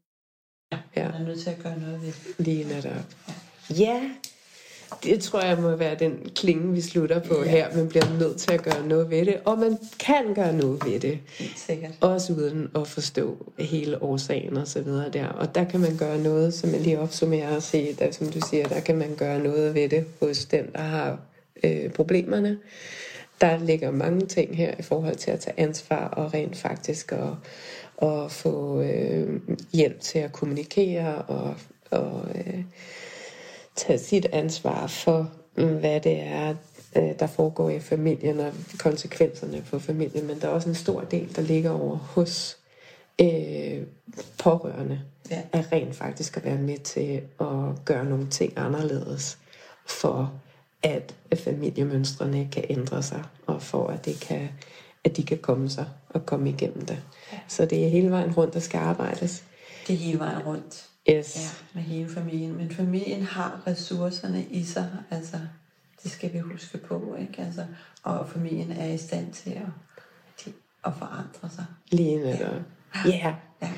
[0.72, 2.46] ja, Jeg er nødt til at gøre noget ved det.
[2.46, 3.06] lige netop.
[3.80, 4.10] Ja,
[5.04, 7.50] det tror jeg må være den klinge, vi slutter på Ja.
[7.50, 7.76] her.
[7.76, 11.00] Man bliver nødt til at gøre noget ved det, og man kan gøre noget ved
[11.00, 11.20] det.
[11.56, 11.92] Sikkert.
[12.02, 15.28] Også uden at forstå hele årsagen og så videre der.
[15.28, 18.40] Og der kan man gøre noget, som jeg lige opsummerer og se, der, som du
[18.50, 21.20] siger, der kan man gøre noget ved det hos den, der har
[21.64, 22.58] øh, problemerne.
[23.42, 27.30] Der ligger mange ting her i forhold til at tage ansvar og rent faktisk at,
[28.10, 29.40] at få øh,
[29.74, 31.56] hjælp til at kommunikere og,
[31.92, 32.64] og øh,
[33.76, 36.56] tage sit ansvar for, mm, hvad det er,
[36.96, 40.28] øh, der foregår i familien og konsekvenserne for familien.
[40.28, 42.58] Men der er også en stor del, der ligger over hos
[43.22, 43.82] øh,
[44.38, 45.02] pårørende.
[45.32, 45.42] Ja.
[45.52, 49.38] At rent faktisk at være med til at gøre nogle ting anderledes
[49.86, 50.34] for
[50.84, 54.50] at familiemønstrene kan ændre sig, og for at, det kan,
[55.04, 57.00] at de kan komme sig og komme igennem det.
[57.34, 57.38] Ja.
[57.48, 59.44] Så det er hele vejen rundt, der skal arbejdes.
[59.88, 60.90] Det er hele vejen rundt.
[61.10, 61.36] Yes.
[61.36, 62.58] Ja, med hele familien.
[62.58, 64.90] Men familien har ressourcerne i sig.
[65.12, 65.38] Altså,
[66.04, 67.16] det skal vi huske på.
[67.20, 67.42] Ikke?
[67.42, 67.66] Altså,
[68.04, 69.68] og familien er i stand til at,
[70.38, 70.54] til
[70.86, 71.66] at forandre sig.
[71.92, 72.54] Lige netop.
[73.06, 73.10] Ja.
[73.10, 73.34] Yeah.
[73.62, 73.70] Ja.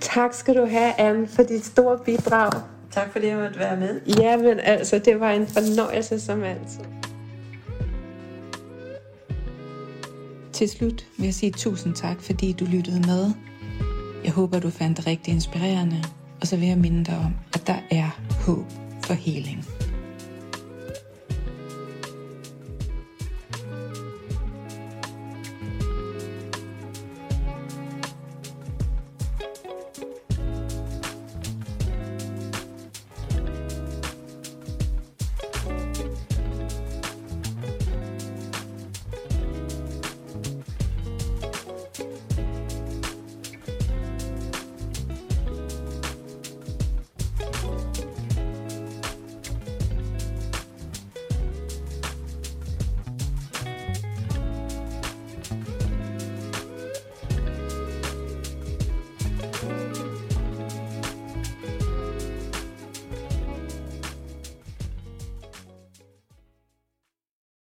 [0.00, 2.52] Tak skal du have, Anne, for dit store bidrag.
[2.90, 4.00] Tak fordi jeg måtte være med.
[4.18, 6.84] Jamen altså, det var en fornøjelse som altid.
[10.52, 13.30] Til slut vil jeg sige tusind tak, fordi du lyttede med.
[14.24, 16.04] Jeg håber, du fandt det rigtig inspirerende,
[16.40, 18.10] og så vil jeg minde dig om, at der er
[18.46, 18.64] håb
[19.04, 19.64] for heling.